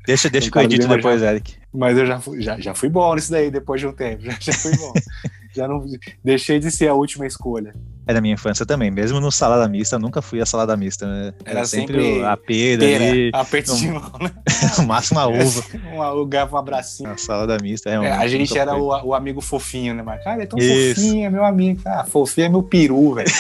[0.07, 1.54] Deixa, deixa que eu edito depois, já, Eric.
[1.74, 4.22] Mas eu já fui, já, já fui bom nisso daí, depois de um tempo.
[4.26, 4.92] Já, já fui bom.
[5.54, 5.84] já não
[6.22, 7.74] deixei de ser a última escolha.
[8.07, 11.34] É da minha infância também, mesmo no salada mista, nunca fui a salada mista, né?
[11.44, 13.30] Era, Era sempre, sempre, a pera, pera ali.
[13.32, 14.30] Aperto de mão, né?
[14.78, 15.64] no máximo uma uva.
[15.92, 17.11] uma uva, um abracinho.
[17.11, 20.02] A salada mista, é, é A gente era o, o, amigo fofinho, né?
[20.04, 21.00] Mas, cara, é tão Isso.
[21.00, 21.80] fofinho, é meu amigo.
[21.84, 23.30] Ah, fofinho é meu peru, velho.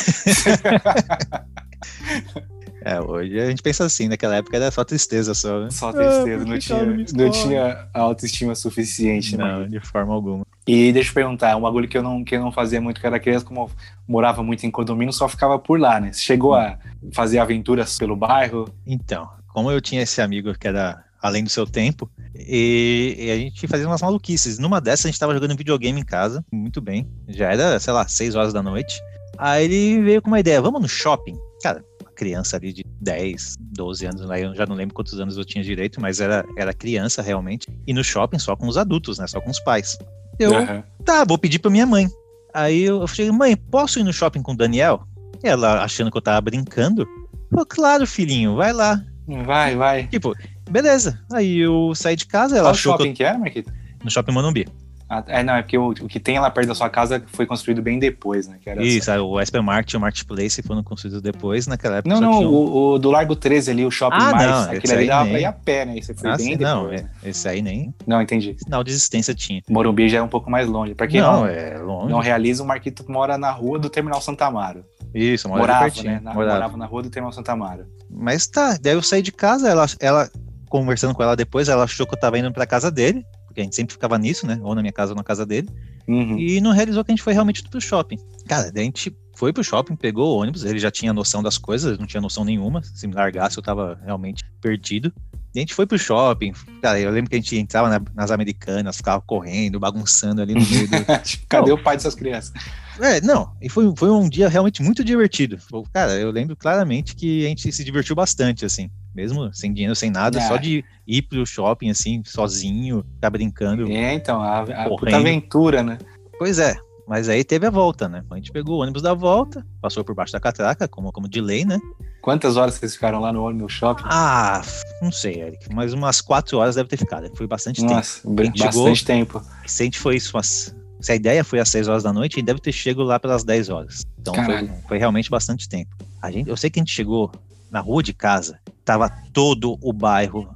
[2.86, 5.70] É, hoje a gente pensa assim, naquela época era só tristeza só, né?
[5.72, 9.42] Só tristeza, ah, não, tinha, não tinha autoestima suficiente, né?
[9.42, 10.46] Não, de forma alguma.
[10.64, 13.14] E deixa eu perguntar, um bagulho que eu não, que eu não fazia muito quando
[13.14, 13.70] era criança, como eu
[14.06, 16.12] morava muito em condomínio, só ficava por lá, né?
[16.12, 16.78] Você chegou a
[17.12, 18.72] fazer aventuras pelo bairro?
[18.86, 23.36] Então, como eu tinha esse amigo que era além do seu tempo, e, e, a
[23.36, 24.60] gente fazia umas maluquices.
[24.60, 27.10] Numa dessas, a gente tava jogando videogame em casa, muito bem.
[27.26, 29.00] Já era, sei lá, 6 horas da noite.
[29.36, 31.36] Aí ele veio com uma ideia, vamos no shopping?
[31.64, 31.84] Cara,
[32.16, 34.44] criança ali de 10, 12 anos, né?
[34.44, 37.92] eu já não lembro quantos anos eu tinha direito, mas era, era criança realmente, e
[37.92, 39.26] no shopping só com os adultos, né?
[39.26, 39.98] Só com os pais.
[40.38, 40.82] Eu, uhum.
[41.04, 42.08] tá, vou pedir pra minha mãe.
[42.52, 45.02] Aí eu falei, mãe, posso ir no shopping com o Daniel?
[45.42, 47.06] Ela, achando que eu tava brincando,
[47.50, 49.02] falou, claro, filhinho, vai lá.
[49.44, 50.06] Vai, vai.
[50.08, 50.34] Tipo,
[50.70, 51.20] beleza.
[51.32, 52.92] Aí eu saí de casa, ela Qual achou.
[52.92, 53.14] shopping que, eu...
[53.14, 53.72] que era, Marquito?
[54.02, 54.66] No shopping Monumbi.
[55.08, 57.46] Ah, é, não, é porque o, o, que tem lá perto da sua casa foi
[57.46, 58.58] construído bem depois, né?
[58.78, 59.22] Isso, essa...
[59.22, 62.12] o Esper Market e o Marketplace foram construídos depois, naquela época.
[62.12, 62.46] Não, não, um...
[62.46, 65.32] o, o, do Largo 13 ali, o Shopping ah, Mais, não, aquele ali dava nem...
[65.32, 65.98] pra ir a pé, né?
[65.98, 66.74] Esse foi ah, bem sim, depois.
[66.74, 67.10] Não, né?
[67.22, 67.94] esse aí nem.
[68.04, 68.56] Não, entendi.
[68.58, 69.62] Sinal de existência tinha.
[69.68, 70.92] Morumbi já é um pouco mais longe.
[70.92, 72.10] Pra quem não, não, é longe.
[72.10, 74.84] não realiza, o Marquito mora na rua do Terminal Santa Amaro.
[75.14, 76.20] Isso, morava, né?
[76.20, 76.54] Na, morava.
[76.54, 77.86] morava na rua do Terminal Santa Amaro.
[78.10, 80.28] Mas tá, daí eu saí de casa, ela, ela
[80.68, 83.24] conversando com ela depois, ela achou que eu tava indo pra casa dele
[83.56, 84.60] porque a gente sempre ficava nisso, né?
[84.62, 85.68] Ou na minha casa ou na casa dele.
[86.06, 86.38] Uhum.
[86.38, 88.18] E não realizou que a gente foi realmente pro shopping.
[88.46, 91.98] Cara, a gente foi pro shopping, pegou o ônibus, ele já tinha noção das coisas,
[91.98, 92.82] não tinha noção nenhuma.
[92.82, 95.10] Se me largasse, eu tava realmente perdido.
[95.54, 96.52] E a gente foi pro shopping.
[96.82, 100.60] Cara, eu lembro que a gente entrava na, nas americanas, ficava correndo, bagunçando ali no
[100.68, 101.06] meio do.
[101.48, 102.52] Cadê não, o pai dessas crianças?
[103.00, 103.52] É, não.
[103.62, 105.58] E foi, foi um dia realmente muito divertido.
[105.94, 110.10] Cara, eu lembro claramente que a gente se divertiu bastante, assim mesmo sem dinheiro, sem
[110.10, 110.46] nada, é.
[110.46, 113.90] só de ir pro shopping, assim, sozinho, ficar brincando.
[113.90, 115.98] É, então, a, a puta aventura, né?
[116.38, 116.76] Pois é,
[117.08, 118.22] mas aí teve a volta, né?
[118.30, 121.40] A gente pegou o ônibus da volta, passou por baixo da catraca, como, como de
[121.40, 121.80] lei, né?
[122.20, 124.04] Quantas horas vocês ficaram lá no ônibus shopping?
[124.06, 124.60] Ah,
[125.00, 127.30] não sei, Eric, mas umas quatro horas deve ter ficado.
[127.34, 128.34] Foi bastante Nossa, tempo.
[128.34, 129.42] Bastante chegou, tempo.
[129.64, 132.34] Se a gente foi isso umas se a ideia foi às 6 horas da noite,
[132.34, 134.06] a gente deve ter chegado lá pelas 10 horas.
[134.18, 135.94] Então foi, foi, realmente bastante tempo.
[136.20, 137.30] A gente, eu sei que a gente chegou
[137.70, 140.48] na rua de casa, tava todo o bairro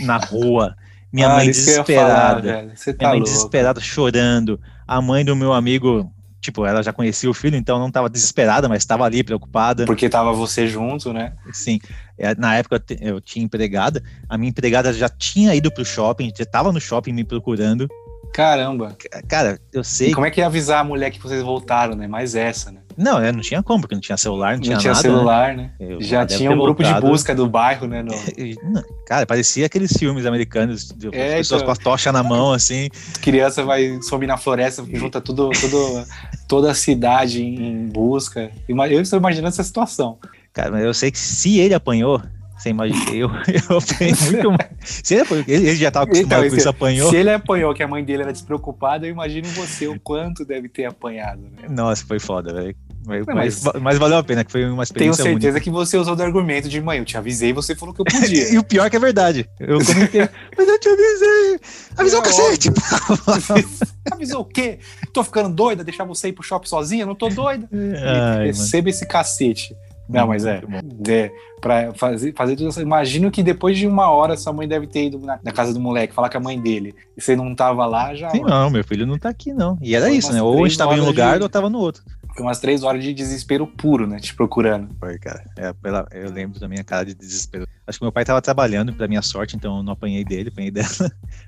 [0.00, 0.76] na rua.
[1.12, 2.42] Minha ah, mãe desesperada.
[2.42, 3.24] Falar, tá minha mãe louco.
[3.24, 4.60] desesperada, chorando.
[4.86, 8.68] A mãe do meu amigo, tipo, ela já conhecia o filho, então não estava desesperada,
[8.68, 9.84] mas estava ali preocupada.
[9.84, 11.32] Porque tava você junto, né?
[11.52, 11.78] Sim.
[12.18, 16.44] É, na época eu tinha empregada, a minha empregada já tinha ido pro shopping, já
[16.44, 17.88] estava no shopping me procurando.
[18.32, 18.96] Caramba.
[19.28, 20.10] Cara, eu sei.
[20.10, 22.06] E como é que ia avisar a mulher que vocês voltaram, né?
[22.06, 22.80] Mais essa, né?
[22.96, 25.02] Não, é, não tinha como, porque não tinha celular, não, não tinha, tinha nada.
[25.02, 25.70] Celular, né?
[25.78, 25.96] né?
[26.00, 27.04] Já tinha um grupo voltado.
[27.04, 28.02] de busca do bairro, né?
[28.02, 28.12] No...
[29.06, 31.74] Cara, parecia aqueles filmes americanos, de é, pessoas então...
[31.74, 32.88] com a tocha na mão, assim.
[33.20, 36.04] Criança vai subir na floresta, junta tudo, tudo,
[36.48, 38.50] toda a cidade em busca.
[38.66, 40.18] Eu estou imaginando essa situação.
[40.54, 42.22] Cara, eu sei que se ele apanhou,
[42.56, 43.30] você imagina, eu,
[43.70, 44.70] eu apanhei muito mais.
[44.80, 47.10] Se ele, ele já estava acostumado então, com isso, apanhou.
[47.10, 50.68] Se ele apanhou, que a mãe dele era despreocupada, eu imagino você o quanto deve
[50.68, 51.42] ter apanhado.
[51.42, 51.68] Né?
[51.68, 52.74] Nossa, foi foda, velho.
[53.06, 55.64] Mas, mas, mas, valeu a pena, que foi uma experiência Tenho certeza única.
[55.64, 58.50] que você usou do argumento de mãe, eu te avisei, você falou que eu podia.
[58.52, 59.48] e o pior é que é verdade.
[59.60, 60.28] Eu comentei,
[60.58, 61.60] mas eu te avisei.
[61.96, 62.70] Avisou é, o cacete.
[64.10, 64.80] Avisou o quê?
[65.12, 67.06] Tô ficando doida, deixar você ir pro shopping sozinha?
[67.06, 67.68] Não tô doida.
[68.38, 69.76] Ai, Receba esse cacete.
[70.08, 70.62] Não, mas é.
[71.08, 72.80] é pra fazer, fazer tudo isso.
[72.80, 75.80] Imagino que depois de uma hora sua mãe deve ter ido na, na, casa do
[75.80, 76.94] moleque falar com a mãe dele.
[77.16, 78.30] E você não tava lá já.
[78.30, 79.78] Sim, não, meu filho não tá aqui, não.
[79.80, 80.40] E era isso, né?
[80.40, 81.42] Ou a gente tava em um lugar de...
[81.42, 82.02] ou tava no outro.
[82.36, 84.20] Foi umas três horas de desespero puro, né?
[84.20, 84.94] Te procurando.
[85.00, 85.42] Foi, cara.
[85.56, 87.66] É, pela, eu lembro da minha cara de desespero.
[87.86, 90.70] Acho que meu pai tava trabalhando, pra minha sorte, então eu não apanhei dele, apanhei
[90.70, 90.86] dela.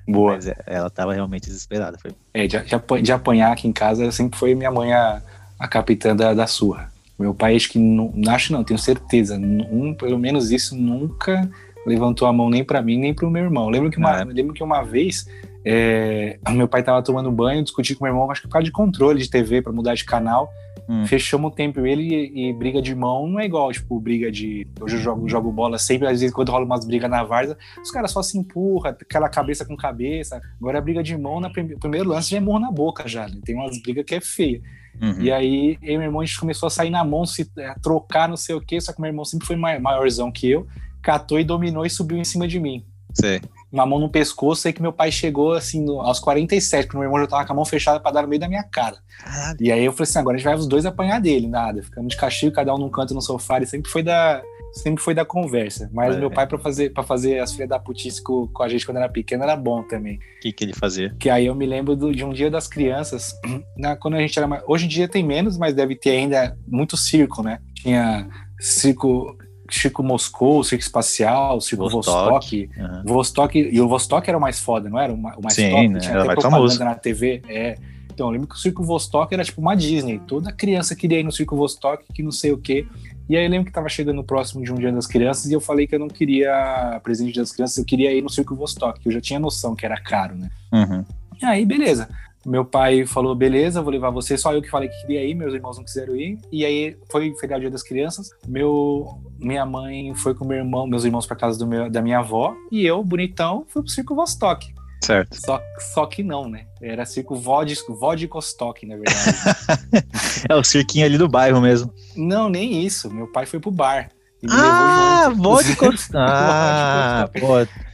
[0.07, 0.33] Boa.
[0.33, 1.97] Mas é, ela tava realmente desesperada.
[1.99, 2.11] Foi.
[2.33, 2.57] É, de,
[3.03, 5.21] de, apanhar aqui em casa sempre foi minha mãe a,
[5.59, 6.91] a capitã da, da surra.
[7.19, 11.49] Meu pai, acho que não, acho não, tenho certeza, um, pelo menos isso nunca
[11.85, 13.69] levantou a mão nem para mim nem para o meu irmão.
[13.69, 14.23] Lembro que uma, é.
[14.23, 15.27] lembro que uma vez
[15.65, 18.71] é, meu pai estava tomando banho, discuti com meu irmão, acho que por causa de
[18.71, 20.49] controle de TV para mudar de canal.
[20.87, 21.05] Hum.
[21.05, 24.65] Fechamos o tempo ele e, e, briga de mão não é igual, tipo, briga de.
[24.81, 27.91] Hoje eu jogo, jogo bola sempre, às vezes quando rola umas brigas na várzea, os
[27.91, 30.41] caras só se empurram, aquela cabeça com cabeça.
[30.59, 33.27] Agora a briga de mão, no prim primeiro lance já é morro na boca já.
[33.27, 33.39] Né?
[33.45, 34.61] Tem umas brigas que é feia.
[35.01, 35.21] Uhum.
[35.21, 37.73] E aí, eu e meu irmão, a gente começou a sair na mão, se é,
[37.81, 40.67] trocar, não sei o quê, só que meu irmão sempre foi maiorzão que eu,
[41.01, 42.85] catou e dominou e subiu em cima de mim.
[43.13, 43.41] Sei.
[43.71, 47.05] Uma mão no pescoço, aí que meu pai chegou, assim, no, aos 47, porque meu
[47.05, 48.97] irmão já tava com a mão fechada para dar no meio da minha cara.
[49.19, 49.57] Caralho.
[49.59, 51.81] E aí eu falei assim, agora a gente vai os dois apanhar dele, nada.
[51.81, 54.41] Ficamos de castigo, cada um num canto no sofá, ele sempre foi da
[54.73, 55.89] sempre foi da conversa.
[55.93, 56.19] Mas é.
[56.19, 58.97] meu pai, para fazer, pra fazer as filhas da putice com, com, a gente quando
[58.97, 60.17] era pequeno, era bom também.
[60.17, 61.15] O que, que ele fazia?
[61.19, 63.33] Que aí eu me lembro do, de um dia das crianças,
[63.77, 64.63] na, quando a gente era mais.
[64.67, 67.59] Hoje em dia tem menos, mas deve ter ainda muito circo, né?
[67.75, 68.27] Tinha
[68.59, 69.37] circo.
[69.71, 72.31] Chico Moscou, Circo Espacial, Circo Vostok.
[72.31, 73.03] Vostok, uhum.
[73.05, 75.13] Vostok e o Vostok era o mais foda, não era?
[75.13, 75.99] O mais Sim, top, né?
[75.99, 76.83] tinha era até propaganda famoso.
[76.83, 77.43] na TV.
[77.47, 77.77] É.
[78.11, 80.19] Então, eu lembro que o Circo Vostok era tipo uma Disney.
[80.27, 82.85] Toda criança queria ir no Circo Vostok, que não sei o quê.
[83.29, 85.61] E aí eu lembro que estava chegando próximo de um Dia das Crianças e eu
[85.61, 89.07] falei que eu não queria presente das Crianças, eu queria ir no Circo Vostok, que
[89.07, 90.49] eu já tinha noção que era caro, né?
[90.73, 91.05] Uhum.
[91.39, 92.09] E aí, beleza.
[92.45, 94.35] Meu pai falou, beleza, vou levar você.
[94.35, 96.39] Só eu que falei que queria ir, meus irmãos não quiseram ir.
[96.51, 98.31] E aí foi feriado Dia das Crianças.
[98.47, 102.19] Meu, minha mãe foi com meu irmão, meus irmãos para casa do meu, da minha
[102.19, 102.55] avó.
[102.71, 104.73] E eu, bonitão, fui pro Circo Vostok.
[105.01, 105.35] Certo.
[105.35, 105.61] Só,
[105.93, 106.65] só que não, né?
[106.81, 110.05] Era circo Vodistock, na verdade.
[110.49, 111.93] é o cirquinho ali do bairro mesmo.
[112.15, 113.11] Não, nem isso.
[113.11, 114.09] Meu pai foi pro bar.
[114.49, 115.97] ah, Vodistock.
[116.15, 117.29] ah.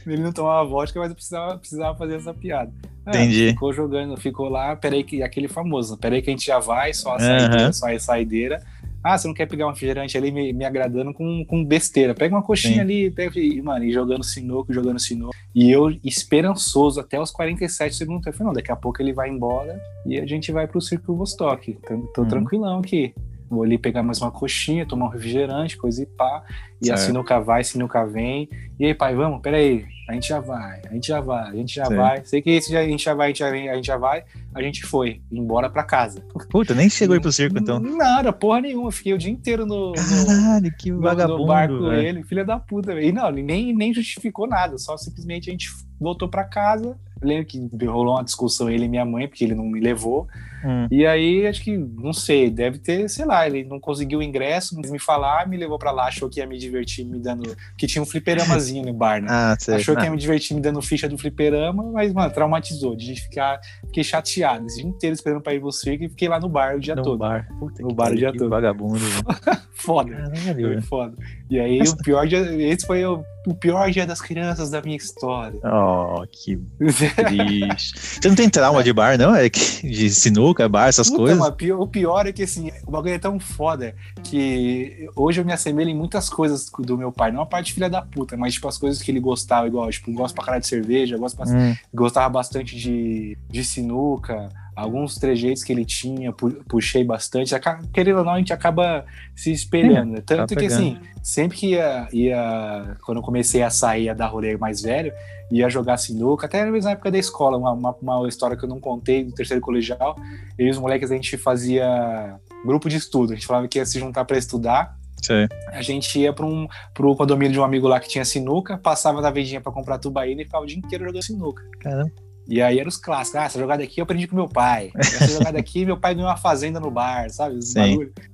[0.06, 2.72] Ele não tomava vodka, mas eu precisava, precisava fazer essa piada.
[3.06, 3.48] É, Entendi.
[3.50, 7.14] Ficou jogando, ficou lá, peraí que aquele famoso, peraí que a gente já vai, só
[7.14, 7.72] a saideira, uhum.
[7.72, 8.62] só a saideira.
[9.06, 12.12] Ah, você não quer pegar um refrigerante ali me, me agradando com, com besteira.
[12.12, 12.80] Pega uma coxinha Sim.
[12.80, 15.32] ali, pega, e, mano, e jogando sinuco, jogando sinuco.
[15.54, 19.30] E eu, esperançoso, até os 47 segundos, eu falei, não, daqui a pouco ele vai
[19.30, 21.78] embora e a gente vai pro Circo Vostok.
[21.86, 22.28] Tô, tô uhum.
[22.28, 23.14] tranquilão aqui.
[23.48, 26.42] Vou ali pegar mais uma coxinha, tomar um refrigerante, coisa e pá.
[26.80, 26.98] E certo.
[26.98, 28.48] a sinuca vai, a sinuca vem.
[28.78, 29.40] E aí, pai, vamos?
[29.40, 32.24] Peraí, a gente já vai, a gente já vai, a gente já vai.
[32.24, 33.96] Sei que esse já, a gente já vai, a gente já, vem, a gente já
[33.96, 34.24] vai.
[34.54, 36.22] A gente foi embora pra casa.
[36.50, 37.78] Puta, nem chegou aí pro circo então.
[37.78, 38.90] Nada, porra nenhuma.
[38.90, 39.92] Fiquei o dia inteiro no.
[39.94, 41.38] Caralho, que vagabundo.
[41.38, 43.00] No barco ele, filha da puta.
[43.00, 45.70] E não, nem, nem justificou nada, só simplesmente a gente
[46.00, 46.98] voltou pra casa.
[47.20, 50.28] Eu lembro que rolou uma discussão ele e minha mãe, porque ele não me levou.
[50.64, 50.86] Hum.
[50.90, 54.74] E aí, acho que, não sei, deve ter, sei lá, ele não conseguiu o ingresso,
[54.74, 57.56] não quis me falar, me levou pra lá, achou que ia me divertir me dando.
[57.76, 59.28] Que tinha um fliperamazinho no bar, né?
[59.30, 59.76] Ah, sei.
[59.76, 62.94] Achou que ia me divertir me dando ficha do fliperama, mas, mano, traumatizou.
[62.96, 63.60] De ficar.
[63.86, 66.76] Fiquei chateado esse dia inteiro esperando pra ir pro circo e fiquei lá no bar
[66.76, 67.18] o dia no todo.
[67.18, 67.48] Bar.
[67.58, 68.50] Puta no bar o dia todo.
[68.50, 69.00] Vagabundo.
[69.72, 70.10] foda.
[70.10, 71.14] Caralho, foi foda.
[71.48, 71.92] E aí, Mas...
[71.92, 72.40] o pior dia.
[72.40, 75.58] Esse foi o, o pior dia das crianças da minha história.
[75.64, 77.94] Oh, que triste.
[78.20, 79.34] Você não tem trauma de bar, não?
[79.34, 81.78] É de sinuca, bar, essas Puta, coisas?
[81.78, 83.94] o pior é que, assim, o bagulho é tão foda
[84.24, 87.30] que hoje eu me assemelho em muitas coisas do meu pai.
[87.30, 90.12] Não a parte filha da puta, mas, tipo, as coisas que ele gostava, igual, tipo,
[90.12, 91.46] gosto pra caralho de cerveja, gosto pra...
[91.46, 91.76] hum.
[91.94, 96.32] gostava bastante de, de sinuca alguns trejeitos que ele tinha,
[96.68, 97.54] puxei bastante.
[97.92, 100.12] Querendo ou não, a gente acaba se espelhando.
[100.12, 100.22] Né?
[100.24, 104.26] Tanto tá que, assim, sempre que ia, ia, Quando eu comecei a sair, a dar
[104.26, 105.10] rolê mais velho,
[105.50, 108.68] ia jogar sinuca, até mesmo na época da escola, uma, uma, uma história que eu
[108.68, 110.14] não contei do terceiro colegial.
[110.58, 113.32] Eu e os moleques, a gente fazia grupo de estudo.
[113.32, 114.94] A gente falava que ia se juntar para estudar.
[115.22, 115.48] Sim.
[115.68, 119.22] A gente ia para um pro condomínio de um amigo lá que tinha sinuca, passava
[119.22, 121.62] da vendinha para comprar tubaína e ficava o dia inteiro jogando sinuca.
[121.80, 122.25] Caramba.
[122.48, 123.40] E aí eram os clássicos.
[123.40, 124.92] Ah, essa jogada aqui eu aprendi com meu pai.
[124.94, 127.56] Essa jogada aqui, meu pai ganhou uma fazenda no bar, sabe?
[127.56, 127.74] Os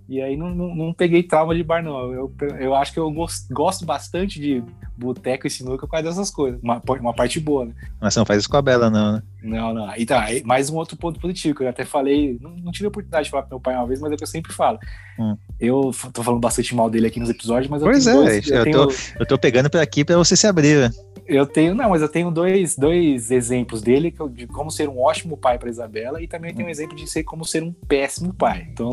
[0.08, 2.12] E aí não, não, não, peguei trauma de bar, não.
[2.12, 4.62] Eu, eu acho que eu gosto, gosto bastante de
[5.02, 6.60] boteco e sinuca por causa dessas coisas.
[6.62, 7.74] Uma, uma parte boa, né?
[8.00, 9.22] Mas você não faz isso com a Bela, não, né?
[9.42, 9.92] Não, não.
[9.96, 13.24] Então, mais um outro ponto positivo, que eu até falei, não, não tive a oportunidade
[13.24, 14.78] de falar pro meu pai uma vez, mas é o que eu sempre falo.
[15.18, 15.36] Hum.
[15.60, 18.48] Eu tô falando bastante mal dele aqui nos episódios, mas pois eu tenho é, dois,
[18.48, 18.86] eu, eu, tenho...
[18.86, 20.90] tô, eu tô pegando por aqui pra você se abrir, né?
[21.26, 25.36] Eu tenho, não, mas eu tenho dois, dois exemplos dele de como ser um ótimo
[25.36, 28.68] pai para Isabela e também tenho um exemplo de ser como ser um péssimo pai.
[28.72, 28.90] Então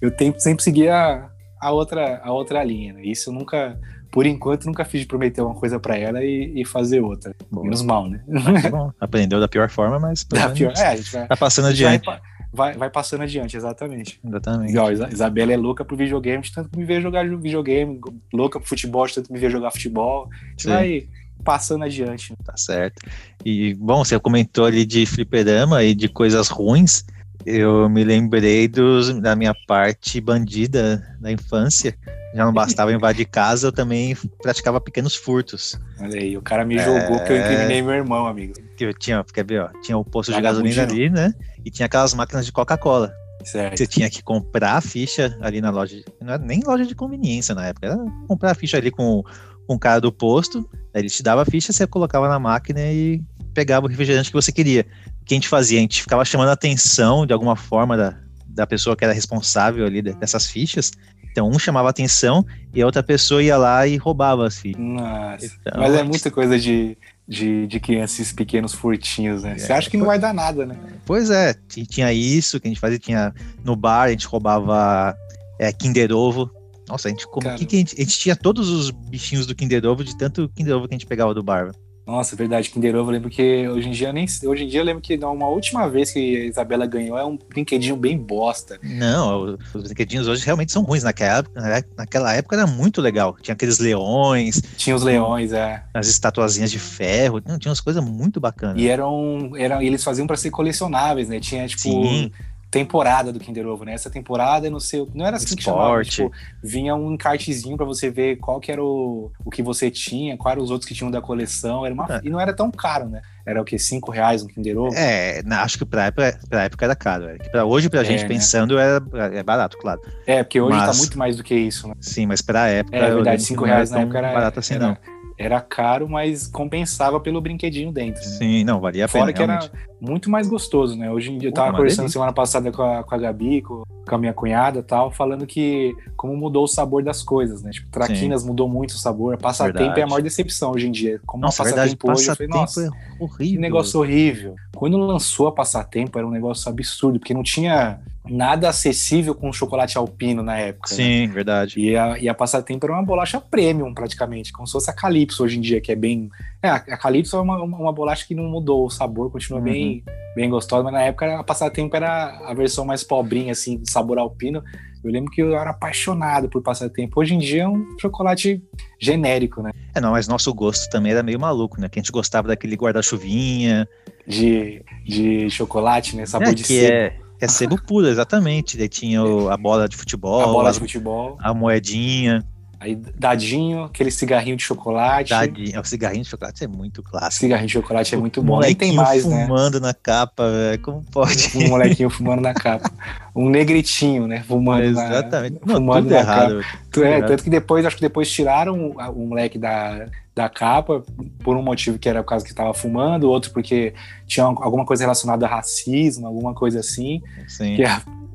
[0.00, 2.94] eu tenho sempre seguir a, a outra a outra linha.
[2.94, 3.02] Né?
[3.04, 3.78] Isso eu nunca,
[4.16, 7.36] por enquanto, nunca fiz de prometer uma coisa para ela e, e, fazer outra.
[7.50, 7.64] Bom.
[7.64, 8.24] Menos mal, né?
[8.72, 8.90] bom.
[8.98, 12.06] Aprendeu da pior forma, mas da pior, é, a gente vai, tá passando adiante.
[12.06, 14.18] Vai, vai, vai, passando adiante, exatamente.
[14.26, 14.72] Exatamente.
[14.72, 18.00] Igual, Isabela é louca pro videogame, de tanto me ver jogar videogame,
[18.32, 20.30] louca pro futebol, de tanto me ver jogar futebol.
[20.56, 20.70] Sim.
[20.70, 21.08] vai
[21.44, 22.34] passando adiante.
[22.42, 23.06] Tá certo.
[23.44, 27.04] E, bom, você comentou ali de fliperama e de coisas ruins.
[27.46, 31.96] Eu me lembrei dos, da minha parte bandida da infância.
[32.34, 35.78] Já não bastava invadir casa, eu também praticava pequenos furtos.
[36.00, 37.24] Olha aí, o cara me jogou é...
[37.24, 38.54] que eu incriminei meu irmão, amigo.
[38.76, 41.32] Que eu tinha, quer ver, ó, tinha o posto de gasolina ali, né?
[41.64, 43.12] E tinha aquelas máquinas de Coca-Cola.
[43.44, 43.78] Certo.
[43.78, 47.54] Você tinha que comprar a ficha ali na loja, não era nem loja de conveniência
[47.54, 49.22] na época, era comprar a ficha ali com,
[49.68, 52.80] com o cara do posto, aí ele te dava a ficha, você colocava na máquina
[52.80, 53.22] e
[53.54, 54.84] pegava o refrigerante que você queria
[55.26, 55.78] que a gente fazia?
[55.78, 58.16] A gente ficava chamando a atenção de alguma forma da,
[58.46, 60.92] da pessoa que era responsável ali dessas fichas.
[61.30, 64.80] Então, um chamava a atenção e a outra pessoa ia lá e roubava as fichas.
[64.80, 66.96] Nossa, então, mas é muita coisa de,
[67.28, 69.58] de, de crianças, pequenos furtinhos, né?
[69.58, 70.78] Você é, acha que não vai dar nada, né?
[71.04, 75.14] Pois é, tinha isso que a gente fazia, tinha no bar, a gente roubava
[75.58, 76.50] é, Kinder Ovo.
[76.88, 79.54] Nossa, a gente, como, que, que a, gente, a gente tinha todos os bichinhos do
[79.54, 81.72] Kinder Ovo, de tanto Kinder Ovo que a gente pegava do bar.
[82.06, 84.26] Nossa, verdade, Kinder Ovo, eu lembro que hoje em dia nem.
[84.44, 87.36] Hoje em dia eu lembro que uma última vez que a Isabela ganhou é um
[87.36, 88.78] brinquedinho bem bosta.
[88.80, 91.02] Não, os brinquedinhos hoje realmente são ruins.
[91.02, 93.36] Naquela época, né, naquela época era muito legal.
[93.42, 94.62] Tinha aqueles leões.
[94.76, 95.82] Tinha os leões, é.
[95.92, 97.42] As estatuazinhas de ferro.
[97.44, 98.80] Não, tinha umas coisas muito bacanas.
[98.80, 99.50] E eram.
[99.56, 101.40] eram eles faziam para ser colecionáveis, né?
[101.40, 101.82] Tinha, tipo.
[101.82, 102.30] Sim
[102.70, 103.94] temporada do Kinder Ovo, né?
[103.94, 105.56] Essa temporada, não sei, não era assim Esporte.
[105.56, 109.62] que chamava, tipo, vinha um encartezinho para você ver qual que era o, o que
[109.62, 112.20] você tinha, quais eram os outros que tinham da coleção, era uma, é.
[112.24, 113.22] e não era tão caro, né?
[113.46, 114.94] Era o que, cinco reais um Kinder Ovo?
[114.96, 117.36] É, acho que pra época, pra época era caro, é.
[117.36, 118.28] pra hoje pra é, gente né?
[118.28, 119.02] pensando era,
[119.32, 120.00] é barato, claro.
[120.26, 121.94] É, porque hoje tá mas, tá muito mais do que isso, né?
[122.00, 122.96] Sim, mas pra época...
[122.96, 124.32] É verdade, cinco reais na época era...
[124.32, 128.22] Barato assim, era, não era caro, mas compensava pelo brinquedinho dentro.
[128.22, 128.28] Né?
[128.28, 129.46] Sim, não, valia a Fora pena.
[129.46, 131.10] Fora que era muito mais gostoso, né?
[131.10, 134.14] Hoje em dia, eu tava conversando semana passada com a, com a Gabi, com, com
[134.14, 137.70] a minha cunhada tal, falando que como mudou o sabor das coisas, né?
[137.70, 138.48] Tipo, Traquinas Sim.
[138.48, 139.36] mudou muito o sabor.
[139.36, 140.00] Passatempo verdade.
[140.00, 141.20] é a maior decepção hoje em dia.
[141.26, 143.54] Como nossa, passatempo hoje, passatempo eu falei, nossa, é horrível.
[143.54, 144.54] que negócio horrível.
[144.74, 147.98] Quando lançou a Passatempo, era um negócio absurdo, porque não tinha
[148.28, 150.90] nada acessível com chocolate alpino na época.
[150.90, 150.96] Né?
[150.96, 151.32] Sim, né?
[151.32, 151.78] verdade.
[151.78, 155.44] E a, e a Passatempo era uma bolacha premium, praticamente, como se fosse a Calypso
[155.44, 156.28] hoje em dia, que é bem.
[156.62, 159.64] É, a Calypso é uma, uma, uma bolacha que não mudou o sabor, continua uhum.
[159.64, 160.04] bem,
[160.34, 164.18] bem gostosa, mas na época a Passatempo era a versão mais pobrinha, assim, de sabor
[164.18, 164.62] alpino.
[165.04, 167.20] Eu lembro que eu era apaixonado por Passatempo.
[167.20, 168.60] Hoje em dia é um chocolate
[169.00, 169.70] genérico, né?
[169.94, 171.88] É, não, mas nosso gosto também era meio maluco, né?
[171.88, 173.88] Que a gente gostava daquele guarda-chuvinha.
[174.26, 176.26] De, de chocolate, né?
[176.26, 176.92] Sabor é, de sebo.
[176.92, 178.76] É é sebo puro, exatamente.
[178.76, 180.42] Daí tinha o, a bola de futebol.
[180.42, 181.36] A bola de futebol.
[181.40, 182.44] A moedinha.
[182.78, 185.30] Aí, dadinho, aquele cigarrinho de chocolate.
[185.30, 187.40] Dadinho, o cigarrinho de chocolate é muito clássico.
[187.40, 188.60] Cigarrinho de chocolate é muito bom.
[188.60, 189.46] Nem tem mais, fumando né?
[189.46, 190.82] fumando na capa, velho.
[190.82, 191.52] Como pode?
[191.56, 192.90] Um molequinho fumando na capa.
[193.34, 194.44] Um negritinho, né?
[194.46, 195.58] Fumando Exatamente.
[195.64, 196.64] Na, Não, fumando tudo errado.
[196.90, 197.28] Tudo é, errado.
[197.28, 201.02] tanto que depois, acho que depois tiraram o, o moleque da, da capa
[201.42, 203.94] por um motivo que era por causa que estava fumando, outro porque
[204.26, 207.22] tinha alguma coisa relacionada a racismo, alguma coisa assim.
[207.48, 207.78] Sim.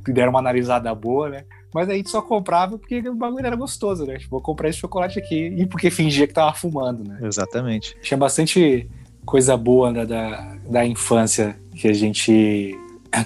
[0.03, 1.43] Que deram uma analisada boa, né?
[1.73, 4.17] Mas a gente só comprava porque o bagulho era gostoso, né?
[4.17, 5.47] Tipo, vou comprar esse chocolate aqui.
[5.57, 7.19] E porque fingia que tava fumando, né?
[7.21, 7.95] Exatamente.
[8.01, 8.89] Tinha bastante
[9.25, 12.77] coisa boa da, da, da infância que a gente.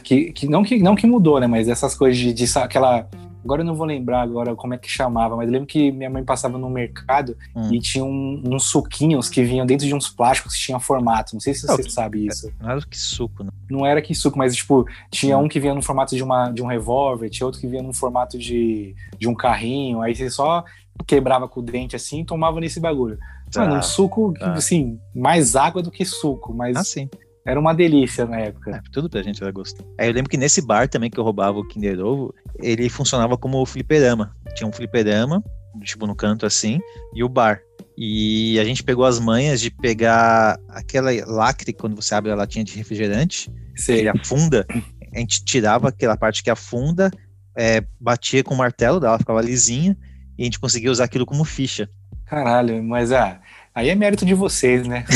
[0.03, 1.47] Que, que, não, que não que mudou, né?
[1.47, 3.07] Mas essas coisas de, de aquela
[3.45, 6.09] Agora eu não vou lembrar agora como é que chamava, mas eu lembro que minha
[6.09, 7.71] mãe passava no mercado hum.
[7.71, 11.35] e tinha um, uns suquinhos que vinham dentro de uns plásticos que tinham formato.
[11.35, 12.51] Não sei se você sabe isso.
[12.59, 13.53] Não era que suco, não.
[13.69, 15.43] Não era que suco, mas tipo, tinha hum.
[15.43, 17.93] um que vinha no formato de, uma, de um revólver, tinha outro que vinha no
[17.93, 20.01] formato de, de um carrinho.
[20.01, 20.65] Aí você só
[21.05, 23.19] quebrava com o dente assim e tomava nesse bagulho.
[23.51, 24.53] Tá, Mano, um suco, tá.
[24.53, 26.75] assim, mais água do que suco, mas.
[26.75, 27.07] Ah, sim.
[27.45, 28.77] Era uma delícia na época.
[28.77, 29.87] É, tudo pra gente era gostoso.
[29.99, 33.37] Aí eu lembro que nesse bar também que eu roubava o Kinder Ovo, ele funcionava
[33.37, 34.35] como fliperama.
[34.55, 35.43] Tinha um fliperama,
[35.83, 36.79] tipo no canto assim,
[37.13, 37.61] e o bar.
[37.95, 42.65] E a gente pegou as manhas de pegar aquela lacre, quando você abre a latinha
[42.65, 43.99] de refrigerante, Sei.
[43.99, 44.65] ele afunda,
[45.13, 47.09] a gente tirava aquela parte que afunda,
[47.55, 49.95] é, batia com o martelo, ela ficava lisinha,
[50.37, 51.89] e a gente conseguia usar aquilo como ficha.
[52.25, 53.39] Caralho, mas ah,
[53.73, 55.05] aí é mérito de vocês, né?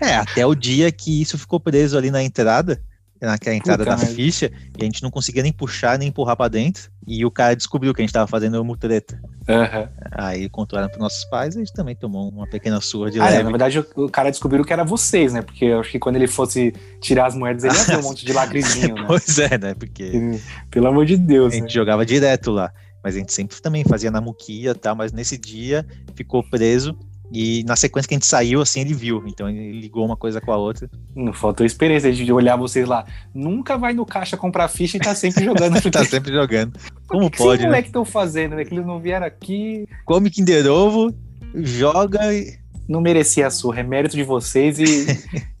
[0.00, 2.80] é, até o dia que isso ficou preso ali na entrada,
[3.20, 6.48] naquela entrada Puta, da ficha, e a gente não conseguia nem puxar, nem empurrar para
[6.48, 9.20] dentro, e o cara descobriu que a gente tava fazendo mutreta.
[9.48, 9.88] Uhum.
[10.12, 13.24] Aí contaram para nossos pais, e a gente também tomou uma pequena surra de ah,
[13.24, 13.36] leve.
[13.36, 15.42] É, na verdade, o, cara descobriu que era vocês, né?
[15.42, 18.24] Porque eu acho que quando ele fosse tirar as moedas, ele ia ter um monte
[18.24, 19.04] de lacrezinho, né?
[19.06, 19.74] pois é, né?
[19.74, 20.40] Porque...
[20.70, 21.70] Pelo amor de Deus, A gente né?
[21.70, 22.72] jogava direto lá.
[23.02, 26.96] Mas a gente sempre também fazia na muquia e tal, mas nesse dia ficou preso
[27.32, 29.22] e na sequência que a gente saiu, assim, ele viu.
[29.26, 30.88] Então ele ligou uma coisa com a outra.
[31.14, 33.04] Não faltou experiência de olhar vocês lá.
[33.34, 35.80] Nunca vai no caixa comprar ficha e tá sempre jogando.
[35.90, 36.78] tá sempre jogando.
[37.06, 37.82] Como que pode, que né?
[37.82, 38.64] que estão fazendo, né?
[38.64, 39.88] Que eles não vieram aqui.
[40.04, 41.14] Come Kinder Ovo,
[41.54, 45.06] joga e não merecia a surra, é mérito de vocês e,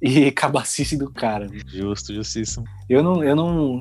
[0.00, 1.48] e cabacice do cara.
[1.66, 2.64] Justo, justíssimo.
[2.88, 3.80] Eu não, eu não.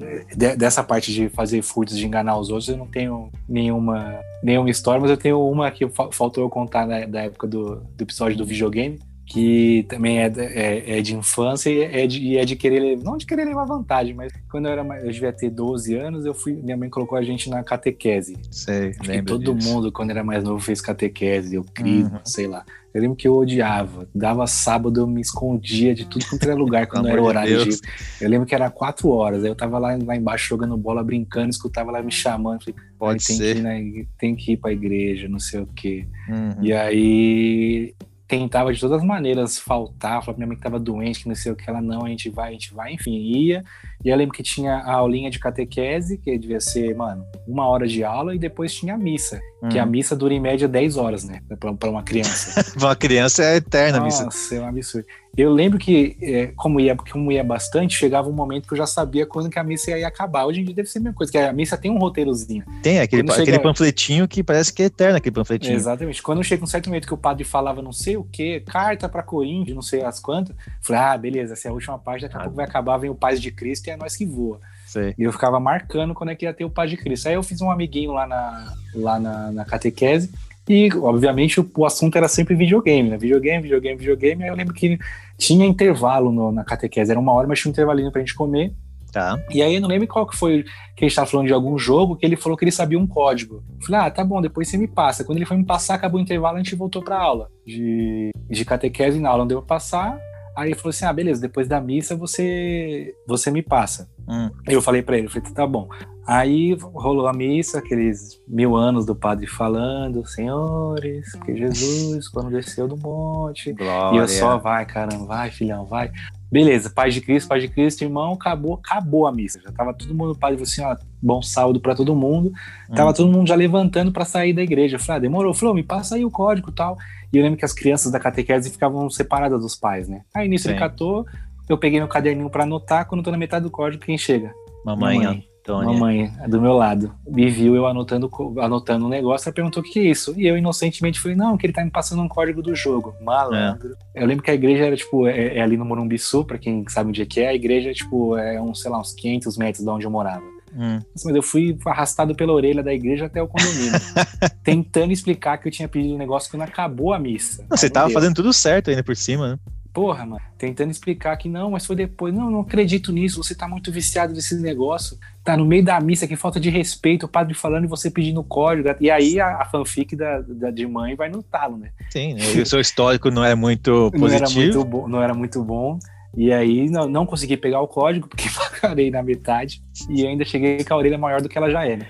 [0.58, 5.02] dessa parte de fazer furtos, de enganar os outros, eu não tenho nenhuma, nenhuma história,
[5.02, 8.46] mas eu tenho uma que faltou eu contar na, da época do, do episódio do
[8.46, 9.00] videogame
[9.34, 13.26] que também é, é, é, de infância e é de, é de querer, não de
[13.26, 16.54] querer levar vantagem, mas quando eu era mais, eu devia ter 12 anos, eu fui,
[16.54, 18.38] minha mãe colocou a gente na catequese.
[18.52, 18.94] Sei,
[19.26, 19.68] todo disso.
[19.68, 22.20] mundo, quando era mais novo, fez catequese, eu crivo, uhum.
[22.24, 22.64] sei lá.
[22.94, 24.08] Eu lembro que eu odiava.
[24.14, 27.82] Dava sábado, eu me escondia de tudo quanto era lugar quando era horário de,
[28.22, 29.44] Eu lembro que era quatro horas.
[29.44, 32.64] Aí eu tava lá, lá embaixo jogando bola, brincando, escutava lá me chamando.
[32.64, 33.56] Falei, Pode tem ser.
[33.56, 36.06] Que ir na, tem que ir pra igreja, não sei o quê.
[36.30, 36.64] Uhum.
[36.64, 37.96] E aí
[38.38, 41.36] tentava de todas as maneiras faltar, falava pra minha mãe que tava doente, que não
[41.36, 43.64] sei o que, ela não, a gente vai, a gente vai, enfim, ia.
[44.04, 47.88] E eu lembro que tinha a aulinha de catequese, que devia ser, mano, uma hora
[47.88, 49.70] de aula, e depois tinha a missa, hum.
[49.70, 49.90] que a hum.
[49.90, 51.42] missa dura em média 10 horas, né,
[51.80, 52.64] pra uma criança.
[52.78, 54.26] pra uma criança é eterna a missa.
[54.26, 55.06] Nossa, é um absurdo.
[55.36, 58.86] Eu lembro que, é, como, ia, como ia bastante, chegava um momento que eu já
[58.86, 60.46] sabia quando que a missa ia acabar.
[60.46, 62.64] Hoje em dia deve ser a mesma coisa, que a missa tem um roteirozinho.
[62.84, 63.42] Tem, aquele, chega...
[63.42, 65.74] aquele panfletinho que parece que é eterno, aquele panfletinho.
[65.74, 66.22] Exatamente.
[66.22, 69.24] Quando chega um certo momento que o padre falava não sei o que, carta para
[69.24, 72.40] Coríntios, não sei as quantas, falei, ah, beleza, essa é a última parte, daqui a
[72.40, 72.44] ah.
[72.44, 74.60] pouco vai acabar, vem o Paz de Cristo e é nós que voa.
[74.86, 75.14] Sei.
[75.18, 77.28] E eu ficava marcando quando é que ia ter o Paz de Cristo.
[77.28, 80.32] Aí eu fiz um amiguinho lá na, lá na, na catequese,
[80.68, 83.18] e, obviamente, o, o, assunto era sempre videogame, né?
[83.18, 84.44] Videogame, videogame, videogame.
[84.44, 84.98] Aí eu lembro que
[85.38, 88.74] tinha intervalo no, na catequese, era uma hora, mas tinha um intervalinho pra gente comer.
[89.12, 89.40] Tá.
[89.52, 90.64] E aí eu não lembro qual que foi
[90.96, 93.06] que a gente tava falando de algum jogo, que ele falou que ele sabia um
[93.06, 93.64] código.
[93.80, 95.24] Eu falei, ah, tá bom, depois você me passa.
[95.24, 98.66] Quando ele foi me passar, acabou o intervalo, a gente voltou pra aula de, de
[98.66, 100.18] catequese na aula, não deu pra passar.
[100.56, 104.10] Aí ele falou assim: ah, beleza, depois da missa você você me passa.
[104.28, 104.50] Hum.
[104.68, 105.90] Eu falei para ele, eu falei, tá bom.
[106.26, 112.88] Aí rolou a missa, aqueles mil anos do padre falando, senhores, que Jesus, quando desceu
[112.88, 113.74] do monte.
[113.74, 114.16] Glória.
[114.16, 116.12] E eu só, vai, caramba, vai, filhão, vai.
[116.50, 119.60] Beleza, paz de Cristo, paz de Cristo, irmão, acabou, acabou a missa.
[119.60, 122.54] Já tava todo mundo, o padre falou assim, ó, bom sábado para todo mundo.
[122.96, 123.14] Tava hum.
[123.14, 124.96] todo mundo já levantando para sair da igreja.
[124.96, 126.98] Eu falei, ah, demorou, falou, me passa aí o código e tal.
[127.34, 130.22] E eu lembro que as crianças da catequese ficavam separadas dos pais, né?
[130.36, 130.72] Aí nisso Sim.
[130.72, 131.26] ele catou,
[131.68, 134.54] eu peguei meu caderninho para anotar, quando eu tô na metade do código, quem chega?
[134.86, 135.48] Mamãe, Mamãe.
[135.64, 135.94] Antônia.
[135.94, 137.16] Mamãe, do meu lado.
[137.26, 138.30] Me viu eu anotando
[138.60, 140.34] anotando um negócio, ela perguntou o que é isso.
[140.38, 143.16] E eu inocentemente falei, não, que ele tá me passando um código do jogo.
[143.22, 143.96] Malandro.
[144.14, 144.24] É.
[144.24, 146.84] Eu lembro que a igreja era, tipo, é, é ali no Morumbi Sul, pra quem
[146.90, 149.84] sabe onde é que é, a igreja, tipo, é uns, sei lá, uns 500 metros
[149.84, 150.44] de onde eu morava.
[150.76, 151.00] Hum.
[151.24, 153.94] Mas eu fui arrastado pela orelha da igreja até o condomínio,
[154.64, 157.66] tentando explicar que eu tinha pedido um negócio quando acabou a missa.
[157.70, 158.14] Não, você tava Deus.
[158.14, 159.60] fazendo tudo certo ainda por cima, né?
[159.94, 162.34] Porra, mano, tentando explicar que não, mas foi depois.
[162.34, 165.20] Não, não acredito nisso, você tá muito viciado nesse negócio.
[165.44, 168.44] Tá no meio da missa, que falta de respeito, o padre falando e você pedindo
[168.44, 168.90] código.
[169.00, 171.92] E aí a, a fanfic da, da, de mãe vai no talo, né?
[172.10, 172.42] Sim, né?
[172.60, 174.24] o seu histórico não é muito positivo.
[174.24, 176.00] não, era muito bom, não era muito bom.
[176.36, 178.50] E aí não, não consegui pegar o código, porque
[178.82, 179.82] parei na metade.
[180.10, 182.08] E ainda cheguei com a orelha maior do que ela já era.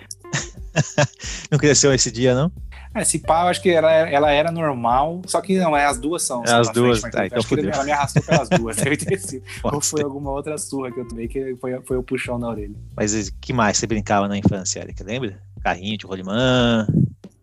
[1.52, 2.52] não cresceu esse dia, não?
[2.96, 6.00] É, esse pá, eu acho que ela, ela era normal, só que não, é as
[6.00, 6.44] duas são.
[6.46, 9.18] É as duas, frente, tá, então acho que ela me arrastou pelas duas, deve ter
[9.20, 9.44] sido.
[9.64, 12.76] Ou foi alguma outra surra que eu tomei que foi, foi o puxão na orelha.
[12.96, 15.04] Mas que mais você brincava na infância, Erika?
[15.04, 15.40] Lembra?
[15.64, 16.88] Carrinho de rolimã?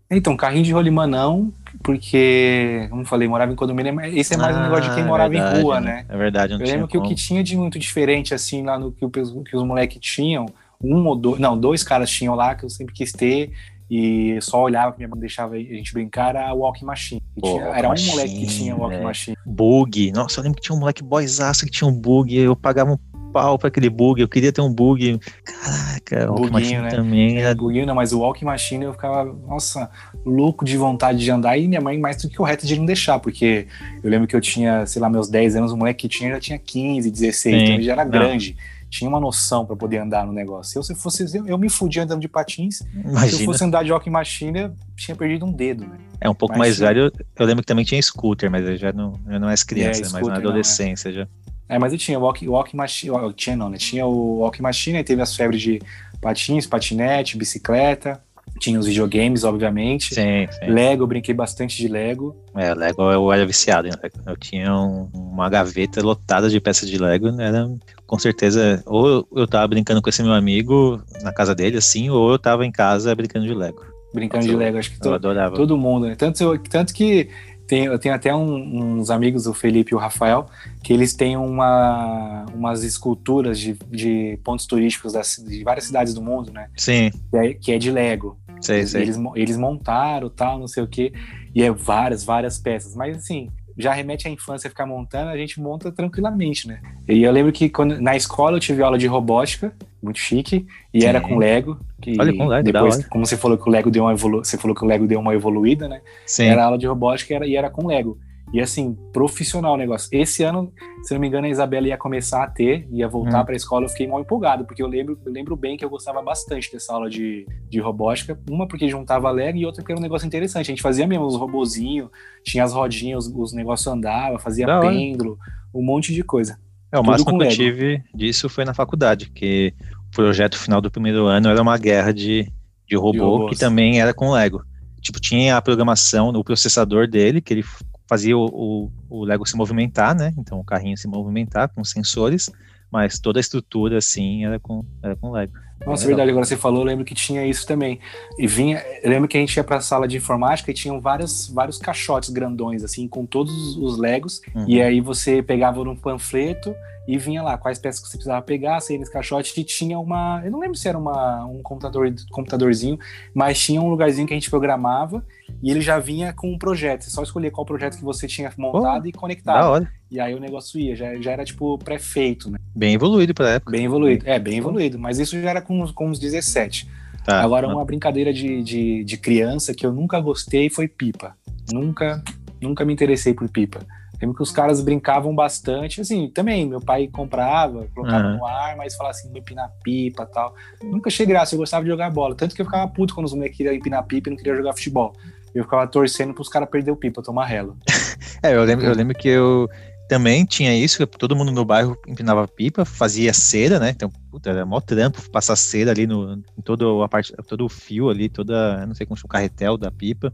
[0.08, 1.52] Então, carrinho de rolimã não,
[1.90, 5.28] porque, como falei, morava em condomínio, esse é mais ah, um negócio de quem morava
[5.28, 6.04] verdade, em rua, né?
[6.08, 7.04] É verdade, não Eu lembro que como.
[7.04, 10.46] o que tinha de muito diferente, assim, lá no que, o, que os moleques tinham,
[10.80, 13.50] um ou dois, não, dois caras tinham lá que eu sempre quis ter,
[13.90, 17.20] e só olhava que minha mãe deixava a gente brincar, era Walking Machine.
[17.40, 19.02] Pô, tinha, era um moleque que tinha Walking é.
[19.02, 19.36] Machine.
[19.44, 20.12] Bug.
[20.12, 22.98] Nossa, eu lembro que tinha um moleque boyzaço que tinha um bug, eu pagava um
[23.32, 25.18] pau pra aquele bug, eu queria ter um bug.
[25.44, 26.88] Caraca, o Walking Machine né?
[26.90, 27.38] também.
[27.38, 27.54] Era...
[27.54, 29.90] Buguinho não, mas o Walking Machine eu ficava, nossa,
[30.24, 33.18] louco de vontade de andar e minha mãe mais do que correta de não deixar,
[33.18, 33.66] porque
[34.02, 36.40] eu lembro que eu tinha, sei lá, meus 10 anos, o moleque que tinha já
[36.40, 37.62] tinha 15, 16, Sim.
[37.62, 38.10] então ele já era não.
[38.10, 38.56] grande.
[38.88, 40.78] tinha uma noção para poder andar no negócio.
[40.78, 42.80] Eu, se fosse, eu, eu me fudia andando de patins.
[42.92, 43.28] Imagina.
[43.28, 45.96] Se eu fosse andar de Walking Machine, eu tinha perdido um dedo, né?
[46.20, 47.10] É um pouco Mas mais velho.
[47.38, 50.02] Eu lembro que também tinha scooter, mas eu já não, eu não és criança, É,
[50.02, 50.46] mas scooter na não, é.
[50.48, 51.26] adolescência já.
[51.70, 53.12] É, mas eu tinha o Walking, Walking Machine.
[53.14, 53.78] eu Tinha não, né?
[53.78, 55.80] Tinha o Walking Machine, aí teve as febres de
[56.20, 58.20] patins, patinete, bicicleta.
[58.58, 60.12] Tinha os videogames, obviamente.
[60.14, 60.66] Sim, sim.
[60.70, 62.36] Lego, eu brinquei bastante de Lego.
[62.56, 64.16] É, Lego eu era viciado em Lego.
[64.26, 67.30] Eu tinha um- uma gaveta lotada de peças de Lego.
[67.30, 67.46] né?
[67.46, 67.70] Era
[68.06, 72.32] com certeza, ou eu tava brincando com esse meu amigo na casa dele, assim, ou
[72.32, 73.80] eu tava em casa brincando de Lego.
[74.12, 75.54] Brincando de Lego, acho que Eu to- adorava.
[75.54, 76.16] todo mundo, né?
[76.16, 77.28] Tanto, tanto que
[77.70, 80.46] tem, eu tenho até um- uns amigos, o Felipe e o Rafael,
[80.82, 86.20] que eles têm uma, umas esculturas de, de pontos turísticos das, de várias cidades do
[86.20, 86.68] mundo, né?
[86.76, 88.36] Sim, Que é, que é de Lego.
[88.60, 89.02] sei, sei.
[89.02, 91.12] Eles, mo- eles montaram tal, não sei o quê,
[91.54, 92.96] e é várias, várias peças.
[92.96, 93.48] Mas assim,
[93.80, 96.80] já remete à infância ficar montando, a gente monta tranquilamente, né?
[97.08, 99.72] E eu lembro que quando, na escola eu tive aula de robótica,
[100.02, 101.06] muito chique, e Sim.
[101.06, 101.78] era com Lego.
[102.00, 104.56] Que Olha, com Lego, depois, como você falou que o Lego deu uma evolu você
[104.56, 106.00] falou que o Lego deu uma evoluída, né?
[106.26, 106.44] Sim.
[106.44, 108.18] Era aula de robótica e era, e era com Lego.
[108.52, 110.08] E assim, profissional o negócio.
[110.10, 110.72] Esse ano,
[111.02, 113.44] se não me engano, a Isabela ia começar a ter, ia voltar Hum.
[113.44, 113.84] para a escola.
[113.84, 116.92] Eu fiquei mal empolgado, porque eu lembro, eu lembro bem que eu gostava bastante dessa
[116.92, 118.38] aula de, de robótica.
[118.50, 120.66] Uma porque juntava Lego e outra porque era um negócio interessante.
[120.66, 122.08] A gente fazia mesmo os robozinhos,
[122.44, 124.88] tinha as rodinhas, os, os negócios andavam, fazia Da hora.
[124.88, 125.38] pêndulo,
[125.72, 126.58] um monte de coisa.
[126.90, 129.72] É, o Tudo máximo que eu tive disso foi na faculdade, que
[130.08, 132.50] o projeto final do primeiro ano era uma guerra de,
[132.84, 133.50] de robô, robôs.
[133.54, 134.60] que também era com Lego.
[135.00, 137.64] Tipo, tinha a programação no processador dele, que ele
[138.10, 140.34] fazia o, o, o Lego se movimentar, né?
[140.36, 142.50] Então o carrinho se movimentar com sensores,
[142.90, 145.52] mas toda a estrutura, assim, era com, era com Lego.
[145.86, 148.00] Nossa, É verdade, agora você falou, eu lembro que tinha isso também.
[148.36, 151.78] E vinha, lembro que a gente ia pra sala de informática e tinham vários, vários
[151.78, 154.42] caixotes grandões, assim, com todos os Legos.
[154.56, 154.64] Uhum.
[154.66, 156.74] E aí você pegava num panfleto
[157.14, 160.40] e vinha lá quais peças que você precisava pegar, ia nesse caixote e tinha uma.
[160.44, 162.98] Eu não lembro se era uma, um computador, computadorzinho,
[163.34, 165.24] mas tinha um lugarzinho que a gente programava
[165.62, 167.02] e ele já vinha com um projeto.
[167.04, 169.68] Você só escolhia qual projeto que você tinha montado e Da conectava.
[169.68, 169.92] hora.
[170.10, 172.58] E aí o negócio ia, já, já era tipo pré-feito, né?
[172.74, 173.70] Bem evoluído pra época.
[173.72, 174.28] Bem evoluído.
[174.28, 174.98] É, bem evoluído.
[174.98, 176.88] Mas isso já era com, uns- com uns 17.
[177.24, 177.42] Tá.
[177.42, 181.36] Agora, uma brincadeira de, de, de criança que eu nunca gostei foi pipa.
[181.72, 182.22] Nunca,
[182.60, 183.80] nunca me interessei por pipa.
[184.20, 188.36] Lembro que os caras brincavam bastante, assim, também, meu pai comprava, colocava Aham.
[188.36, 190.54] no ar, mas falava assim, empinar pipa e tal.
[190.82, 192.34] Nunca achei graça, eu gostava de jogar bola.
[192.34, 194.74] Tanto que eu ficava puto quando os moleques queriam empinar pipa e não queriam jogar
[194.74, 195.14] futebol.
[195.54, 197.76] Eu ficava torcendo pros caras perder o pipa, tomar relo.
[198.42, 199.68] É, eu lembro, eu lembro que eu
[200.08, 203.90] também tinha isso, todo mundo no bairro empinava pipa, fazia cera, né?
[203.90, 207.68] Então, puta, era mó trampo passar cera ali no, em todo, a parte, todo o
[207.68, 210.32] fio ali, toda, não sei como chama, o carretel da pipa.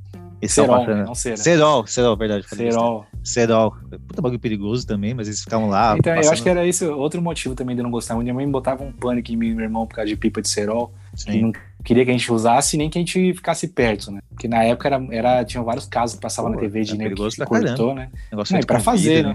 [0.49, 0.99] Cerol, bacana.
[1.01, 1.05] né?
[1.07, 1.37] não cera.
[1.37, 2.47] Cerol, cerol, verdade.
[2.49, 3.07] Cerol.
[3.23, 3.75] Cerol.
[4.07, 5.97] Puta bagulho perigoso também, mas eles ficavam lá.
[5.99, 8.15] Então, eu passando- acho que era esse outro motivo também de eu não gostar.
[8.17, 10.49] Minha mãe botava um pânico em mim e meu irmão por causa de pipa de
[10.49, 10.93] cerol.
[11.17, 11.41] que Sim.
[11.43, 14.21] não queria que a gente usasse nem que a gente ficasse perto, né?
[14.29, 17.15] Porque na época era, era, tinha vários casos que passavam na TV de é nego
[17.31, 18.11] que, que cortou, né?
[18.31, 19.35] Negócio Não, pra fazer, né?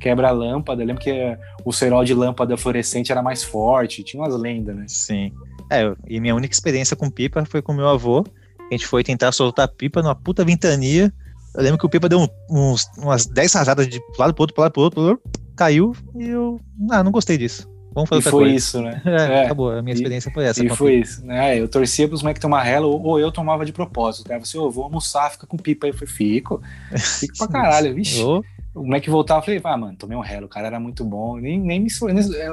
[0.00, 0.82] Quebra lâmpada.
[0.82, 1.12] Eu lembro que
[1.66, 4.84] o cerol de lâmpada fluorescente era mais forte, tinha umas lendas, né?
[4.88, 5.32] Sim.
[5.70, 8.24] É, eu- e minha única experiência com pipa foi com meu avô.
[8.70, 11.12] A gente foi tentar soltar pipa numa puta ventania.
[11.54, 14.54] Eu lembro que o pipa deu um- uns, umas 10 rajadas de lado pro outro,
[14.54, 16.60] pro lado pro outro, pro outro, caiu e eu.
[16.90, 17.68] Ah, não gostei disso.
[17.94, 18.54] Vamos fazer E outra foi coisa.
[18.54, 19.02] isso, né?
[19.04, 19.10] É,
[19.40, 19.44] É.
[19.46, 19.70] acabou.
[19.72, 20.62] A minha E- experiência foi essa.
[20.62, 21.58] E a foi isso, né?
[21.58, 24.24] Eu torcia pros moleques tomar relo, ou, ou eu tomava de propósito.
[24.28, 25.90] Cara falou assim, ô, vou almoçar, fica com pipa aí.
[25.90, 26.60] Eu falei, fico.
[27.18, 28.20] Fico pra caralho, vixe.
[28.74, 31.04] Ô, O moleque voltava, eu falei, ah, mano, tomei um relo, o cara era muito
[31.04, 31.36] bom.
[31.36, 31.88] Nem, nem me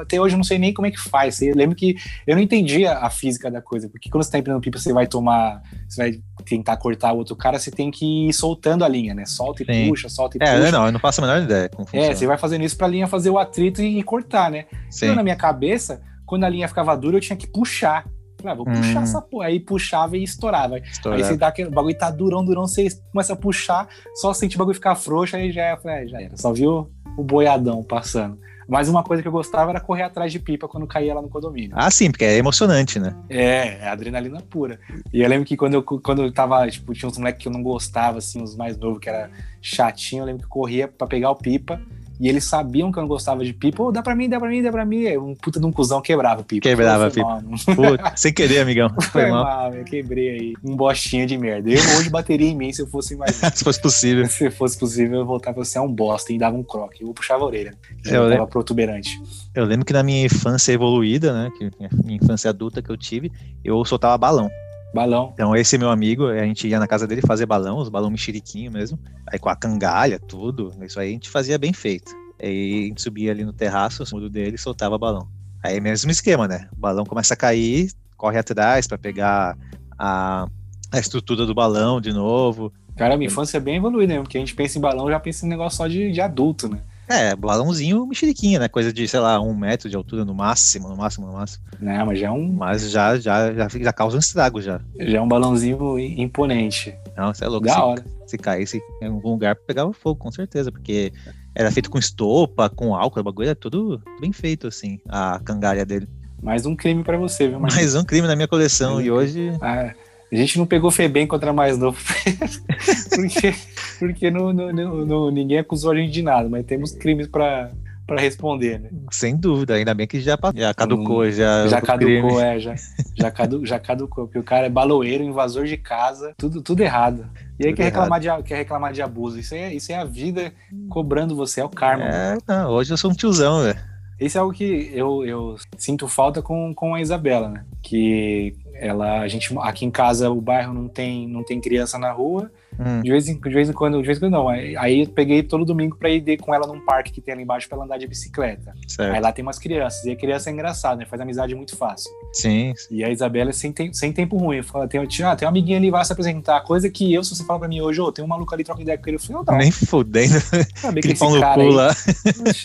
[0.02, 1.42] Até hoje eu não sei nem como é que faz.
[1.42, 1.96] Eu lembro que
[2.26, 5.08] eu não entendia a física da coisa, porque quando você tá empinando pipa, você vai
[5.08, 9.14] tomar, você vai tentar cortar o outro cara, você tem que ir soltando a linha,
[9.14, 9.26] né?
[9.26, 9.90] Solta e Sim.
[9.90, 10.72] puxa, solta e É, puxa.
[10.72, 13.08] não, eu não faço a menor ideia como É, você vai fazendo isso pra linha
[13.08, 14.66] fazer o atrito e, e cortar, né?
[14.90, 15.08] Sim.
[15.08, 18.06] Eu, na minha cabeça, quando a linha ficava dura, eu tinha que puxar.
[18.38, 19.04] Falei, ah, vou puxar Hum.
[19.04, 19.46] essa porra.
[19.48, 20.76] Aí puxava e estourava.
[20.76, 21.24] Aí Estourado.
[21.24, 24.60] você dá aquele o bagulho tá durão, durão, você começa a puxar, só sente o
[24.60, 26.38] bagulho ficar frouxo, aí já, é- falei, ah, já era.
[26.38, 28.38] Só viu o boiadão passando.
[28.68, 31.30] Mas uma coisa que eu gostava era correr atrás de pipa quando caía lá no
[31.30, 31.70] condomínio.
[31.76, 33.16] Ah, sim, porque é emocionante, né?
[33.30, 34.80] É, é adrenalina pura.
[35.14, 37.52] E eu lembro que quando eu, quando eu tava, tipo, tinha uns moleques que eu
[37.52, 39.30] não gostava, assim, os mais novos, que era
[39.62, 41.80] chatinho, eu lembro que eu corria pra pegar o pipa.
[42.20, 43.84] E eles sabiam que eu não gostava de pipa.
[43.84, 45.18] Ô, dá pra mim, dá pra mim, dá pra mim.
[45.18, 46.62] Um puta de um cuzão quebrava pipa.
[46.62, 47.44] Quebrava pipa.
[47.76, 48.90] Putz, sem querer, amigão.
[49.12, 49.44] Foi Foi mal.
[49.44, 50.54] mal, eu quebrei aí.
[50.64, 51.70] Um bostinha de merda.
[51.70, 53.36] Eu hoje bateria em mim se eu fosse mais.
[53.36, 54.26] Se fosse possível.
[54.28, 57.04] se fosse possível, eu voltava você é um bosta e dava um croque.
[57.04, 57.74] Eu puxava a orelha.
[58.06, 59.20] Eu Eu tava protuberante.
[59.54, 61.50] Eu lembro que na minha infância evoluída, né?
[61.58, 61.70] Que
[62.04, 63.32] minha infância adulta que eu tive,
[63.64, 64.50] eu soltava balão.
[64.96, 65.32] Balão.
[65.34, 68.72] Então, esse meu amigo, a gente ia na casa dele fazer balão, os balão mexeriquinho
[68.72, 68.98] mesmo.
[69.28, 70.74] Aí com a cangalha, tudo.
[70.82, 72.14] Isso aí a gente fazia bem feito.
[72.42, 75.28] Aí a gente subia ali no terraço, no muro dele, e soltava balão.
[75.62, 76.70] Aí mesmo esquema, né?
[76.72, 79.58] O balão começa a cair, corre atrás para pegar
[80.00, 80.48] a,
[80.90, 82.72] a estrutura do balão de novo.
[82.96, 84.22] Cara, minha infância é bem evoluída, né?
[84.22, 86.80] Porque a gente pensa em balão, já pensa em negócio só de, de adulto, né?
[87.08, 88.68] É, balãozinho mexeriquinha, né?
[88.68, 91.64] Coisa de, sei lá, um metro de altura no máximo, no máximo, no máximo.
[91.80, 92.52] Não, mas já é um.
[92.52, 94.82] Mas já, já, já, já causa um estrago já.
[95.00, 96.96] Já é um balãozinho imponente.
[97.16, 97.68] Não, você é louco.
[97.68, 98.06] Da se, hora.
[98.26, 101.14] Se caísse em algum lugar, pegava fogo, com certeza, porque
[101.56, 105.86] era feito com estopa, com álcool, o bagulho era tudo bem feito, assim, a cangalha
[105.86, 106.08] dele.
[106.44, 107.94] Mais um crime pra você, viu, Marquinhos?
[107.94, 109.52] Mais um crime na minha coleção, e hoje.
[109.62, 109.94] Ah,
[110.32, 111.98] a gente não pegou Febem contra mais novo,
[113.16, 113.56] porque,
[113.98, 114.72] porque não, não,
[115.06, 117.72] não- ninguém acusou a gente de nada, mas temos crimes pra,
[118.06, 118.90] pra responder, né?
[119.12, 121.68] Sem dúvida, ainda bem que já, já caducou, já.
[121.68, 122.22] já o crime.
[122.22, 122.76] caducou, é, já,
[123.16, 127.28] já, cadu, já caducou, porque o cara é baloeiro, invasor de casa, tudo, tudo errado.
[127.60, 129.40] E aí Tudo quer reclamar, de, quer reclamar de abuso.
[129.40, 130.52] Isso é, isso é a vida
[130.90, 132.06] cobrando você, é o karma.
[132.06, 133.80] É, não, hoje eu sou um tiozão, velho.
[134.20, 137.66] Isso é algo que eu, eu sinto falta com, com a Isabela, né?
[137.82, 142.12] Que ela, a gente, aqui em casa o bairro não tem, não tem criança na
[142.12, 142.50] rua.
[142.80, 144.48] Hum, De vez em, de vez em quando, de vez em quando não.
[144.50, 147.44] Aí aí eu peguei todo domingo pra ir com ela num parque que tem ali
[147.44, 148.72] embaixo pra ela andar de bicicleta.
[148.76, 149.22] Aí certo.
[149.22, 150.04] lá tem umas crianças.
[150.06, 151.06] E a criança é engraçada, né?
[151.06, 152.12] Faz amizade muito fácil.
[152.34, 154.62] Sim, E a Isabela é sem, tem- sem tempo ruim.
[154.62, 156.62] Fala, tem, ah, tem uma amiguinha ali, vai se apresentar.
[156.62, 158.82] Coisa que eu, se você fala pra mim hoje, ô, tem um maluco ali, troca
[158.82, 159.18] ideia com ele.
[159.18, 160.34] Eu falei, não, nem fudendo.
[160.76, 161.96] sabe que esse cara aí, lá.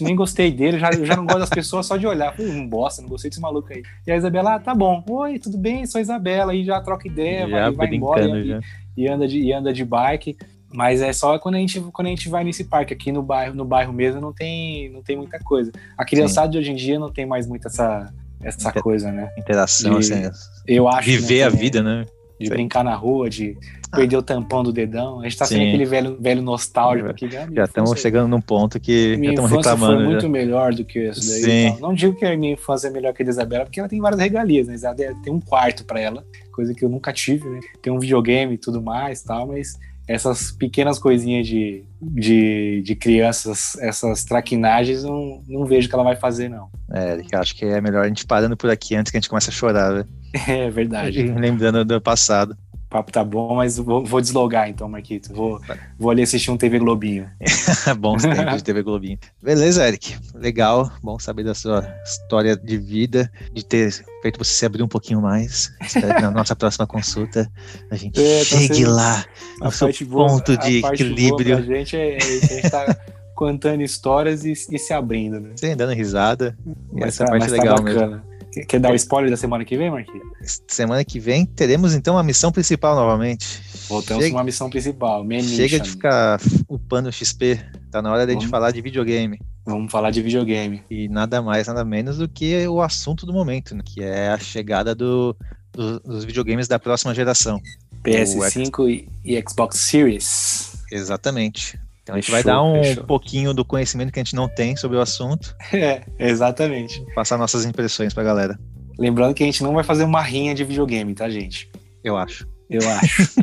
[0.01, 2.35] Nem gostei dele, já, eu já não gosto das pessoas só de olhar.
[2.35, 3.83] Falei, um bosta, não gostei desse maluco aí.
[4.07, 5.03] E a Isabela, ah, tá bom.
[5.09, 5.87] Oi, tudo bem?
[5.87, 6.53] Sou a Isabela.
[6.53, 8.61] Aí já troca ideia, Já vai, vai embora e.
[8.97, 10.37] e anda de, e anda de bike.
[10.73, 12.95] Mas é só quando a gente, quando a gente vai nesse parque.
[12.95, 15.73] Aqui no bairro, no bairro mesmo não tem, não tem muita coisa.
[15.99, 19.31] A criançada de hoje em dia não tem mais muito essa, essa Inte- coisa, né?
[19.37, 20.31] Interação, De assim.
[20.67, 22.07] Eu acho Viver a tem, vida, né?
[22.39, 22.53] De Sim.
[22.55, 23.59] brincar na rua, de
[23.93, 25.21] perder o tampão do dedão.
[25.21, 25.69] A gente tá sendo Sim.
[25.71, 27.27] aquele velho, velho nostálgico aqui.
[27.37, 30.09] ah, minha Já estamos chegando num ponto que já minha estamos infância foi reclamando.
[30.09, 30.29] muito Já.
[30.29, 31.43] melhor do que isso daí.
[31.43, 31.77] Sim.
[31.81, 34.01] Não, digo que a minha infância é melhor que a da Isabela, porque ela tem
[34.01, 34.77] várias regalias, né?
[34.81, 37.61] Ela tem um quarto pra ela, coisa que eu nunca tive, né?
[37.83, 39.79] Tem um videogame e tudo mais, tal, mas
[40.11, 46.17] essas pequenas coisinhas de, de, de crianças, essas traquinagens, não, não vejo que ela vai
[46.17, 46.69] fazer, não.
[46.93, 49.51] É, acho que é melhor a gente parando por aqui antes que a gente comece
[49.51, 50.09] a chorar, velho.
[50.49, 51.23] É verdade.
[51.23, 52.57] Lembrando do passado.
[52.91, 55.33] O papo tá bom, mas vou, vou deslogar então, Marquito.
[55.33, 55.61] Vou,
[55.97, 57.31] vou ali assistir um TV Globinho.
[58.01, 59.17] Bons tempos de TV Globinho.
[59.41, 60.17] Beleza, Eric.
[60.35, 60.91] Legal.
[61.01, 65.21] Bom saber da sua história de vida, de ter feito você se abrir um pouquinho
[65.23, 65.73] mais.
[65.81, 67.49] Espero que na nossa próxima consulta
[67.93, 69.25] a gente É, tá chegue lá
[69.61, 71.57] A no seu boa- ponto a de boa equilíbrio.
[71.65, 72.97] pra gente é, é a gente tá
[73.37, 75.51] contando histórias e, e se abrindo, né?
[75.55, 76.59] Sem dando risada.
[76.97, 78.30] E essa tá- parte é tá legal mesmo.
[78.67, 80.27] Quer, dar o spoiler da semana que vem, Marquinhos?
[80.67, 83.47] Semana que vem teremos então a missão principal novamente.
[83.89, 87.61] Voltamos Chega, com uma missão principal, chega de ficar upando XP.
[87.91, 89.39] Tá na hora de gente falar de videogame.
[89.65, 90.83] Vamos falar de videogame.
[90.91, 93.83] E nada mais, nada menos do que o assunto do momento, né?
[93.85, 95.37] que é a chegada do-
[95.73, 97.61] do- dos videogames da próxima geração.
[98.03, 100.73] PS5 e, e Xbox Series.
[100.91, 101.79] Exatamente.
[102.11, 103.05] Então a gente vai dar um fechou.
[103.05, 107.05] pouquinho do conhecimento que a gente não tem sobre o assunto, É, exatamente.
[107.15, 108.59] passar nossas impressões pra galera,
[108.99, 111.71] Lembrando que a gente não vai fazer uma rinha de videogame, tá, gente?
[112.05, 112.47] eu acho.
[112.69, 113.35] Eu acho.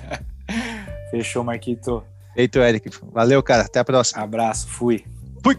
[1.10, 2.02] Fechou, Marquito.
[2.34, 2.90] Eito, Eric.
[3.12, 3.62] Valeu, cara.
[3.64, 4.22] Até a próxima.
[4.22, 5.04] Abraço, fui.
[5.42, 5.56] Fui.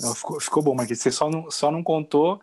[0.00, 1.00] Não, ficou, ficou bom, Marquinhos.
[1.00, 2.40] Você só não, só não contou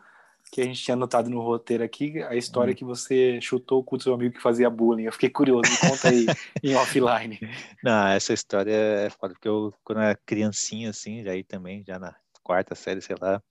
[0.56, 2.76] que a gente tinha anotado no roteiro aqui a história Hum.
[2.78, 5.04] que você chutou com o seu amigo que fazia bullying.
[5.04, 6.28] Eu fiquei curioso, me conta aí
[6.64, 7.38] em offline.
[7.84, 11.84] Não, essa história é foda, porque eu, quando eu era criancinha, assim, já aí também,
[11.86, 13.44] já na quarta série, sei lá,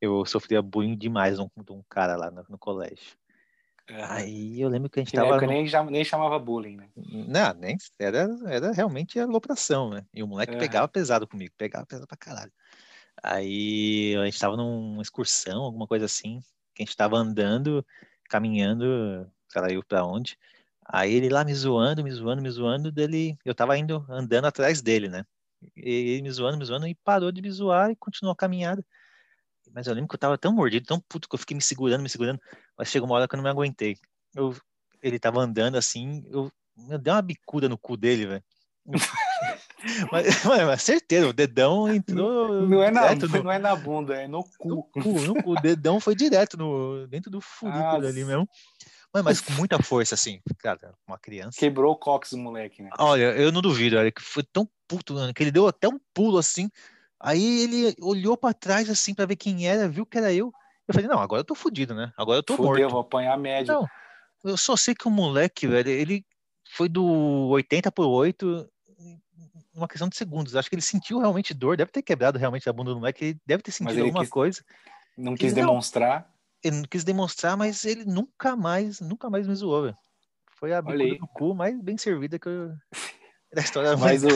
[0.00, 3.18] eu sofria bullying demais de um, de um cara lá no, no colégio.
[3.88, 5.34] Aí eu lembro que a gente Na tava.
[5.34, 6.88] época no- nem, nem chamava bullying, né?
[6.96, 10.06] Não, nem era, era realmente alopração, né?
[10.14, 12.52] E o moleque pegava pesado comigo, pegava pesado pra caralho.
[13.22, 16.40] Aí a gente tava numa excursão, alguma coisa assim,
[16.74, 17.84] que a gente tava andando,
[18.28, 20.38] caminhando, sei lá, eu pra onde.
[20.84, 24.80] Aí ele lá me zoando, me zoando, me zoando, dele, eu tava indo andando atrás
[24.82, 25.24] dele, né?
[25.76, 28.84] E ele me zoando, me zoando, e parou de me zoar e continuou a caminhada.
[29.72, 32.02] Mas eu lembro que eu tava tão mordido, tão puto, que eu fiquei me segurando,
[32.02, 32.40] me segurando,
[32.78, 33.96] mas chegou uma hora que eu não me aguentei.
[34.34, 34.54] Eu,
[35.02, 36.50] ele tava andando assim, eu,
[36.88, 38.44] eu dei uma bicuda no cu dele, velho.
[40.10, 44.14] mas, mano, mas certeza, o dedão entrou Não é, na, no, não é na bunda,
[44.14, 44.82] é no no cu.
[44.84, 45.52] cu, no cu.
[45.52, 48.48] O dedão foi direto no, dentro do furículo Ah, ali mesmo.
[49.12, 50.40] Mas, mas com muita força, assim.
[50.58, 51.58] Cara, uma criança.
[51.58, 52.90] Quebrou o cox do moleque, né?
[52.98, 55.98] Olha, eu não duvido, olha, que foi tão puto, mano, que ele deu até um
[56.12, 56.68] pulo assim.
[57.18, 60.52] Aí ele olhou pra trás, assim, pra ver quem era, viu que era eu.
[60.86, 62.12] Eu falei, não, agora eu tô fudido, né?
[62.16, 62.90] Agora eu tô Fudeu, morto.
[62.90, 63.72] vou apanhar médio.
[63.72, 63.86] Não,
[64.44, 66.24] eu só sei que o moleque, velho, ele
[66.70, 67.04] foi do
[67.48, 68.68] 80 por 8
[69.74, 70.56] uma questão de segundos.
[70.56, 73.62] Acho que ele sentiu realmente dor, deve ter quebrado realmente a bunda do moleque, deve
[73.62, 74.64] ter sentido alguma quis, coisa.
[75.16, 76.20] Não quis demonstrar.
[76.20, 76.26] Não,
[76.64, 79.96] ele não quis demonstrar, mas ele nunca mais, nunca mais me zoou, velho.
[80.58, 82.72] Foi a bicuda do cu mais bem servida que eu...
[83.54, 84.28] da história da Mas o,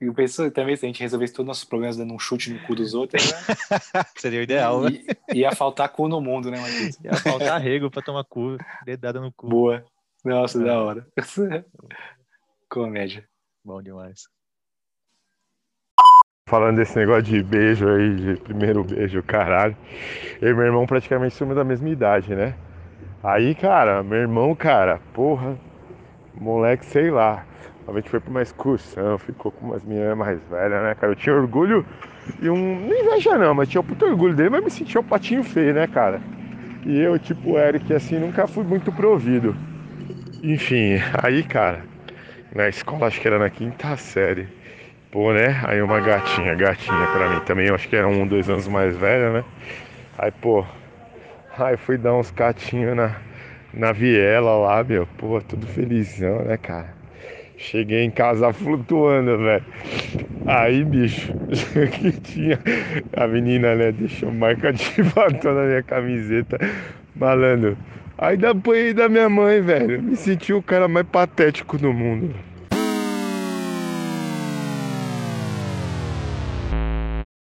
[0.00, 2.60] eu penso também, se a gente resolvesse todos os nossos problemas dando um chute no
[2.66, 3.36] cu dos outros, né?
[4.16, 5.04] Seria o ideal, né?
[5.32, 6.98] Ia faltar cu no mundo, né, Marquinhos?
[7.04, 9.48] Ia faltar rego pra tomar cu, dedada no cu.
[9.48, 9.84] Boa.
[10.24, 10.64] Nossa, é.
[10.64, 11.06] da hora.
[12.68, 13.29] Comédia.
[13.64, 14.28] Bom demais.
[16.48, 19.76] Falando desse negócio de beijo aí, de primeiro beijo, caralho.
[20.40, 22.56] Eu e meu irmão praticamente somos da mesma idade, né?
[23.22, 25.56] Aí, cara, meu irmão, cara, porra,
[26.34, 27.46] moleque, sei lá.
[27.86, 31.12] A gente foi pra uma excursão, ficou com umas meninas mais velhas, né, cara?
[31.12, 31.84] Eu tinha orgulho
[32.40, 32.80] e um.
[32.80, 35.74] Não inveja não, mas tinha um puto orgulho dele, mas me sentia um patinho feio,
[35.74, 36.20] né, cara?
[36.84, 39.54] E eu, tipo, Eric, assim, nunca fui muito provido.
[40.42, 41.84] Enfim, aí, cara,
[42.54, 44.48] na escola, acho que era na quinta série.
[45.10, 45.60] Pô, né?
[45.66, 48.96] Aí uma gatinha, gatinha pra mim também, eu acho que era um, dois anos mais
[48.96, 49.44] velha, né?
[50.18, 50.64] Aí, pô,
[51.58, 53.16] Aí fui dar uns catinhos na,
[53.74, 55.06] na viela lá, meu.
[55.18, 56.94] Pô, tudo felizão, né, cara?
[57.56, 59.64] Cheguei em casa flutuando, velho.
[60.46, 61.34] Aí, bicho,
[62.00, 62.58] que tinha.
[63.16, 66.58] A menina, né, deixou marca de batom na minha camiseta.
[67.14, 67.76] Malandro.
[68.22, 68.52] Aí da
[68.92, 70.02] da minha mãe, velho.
[70.02, 72.34] Me senti o cara mais patético do mundo.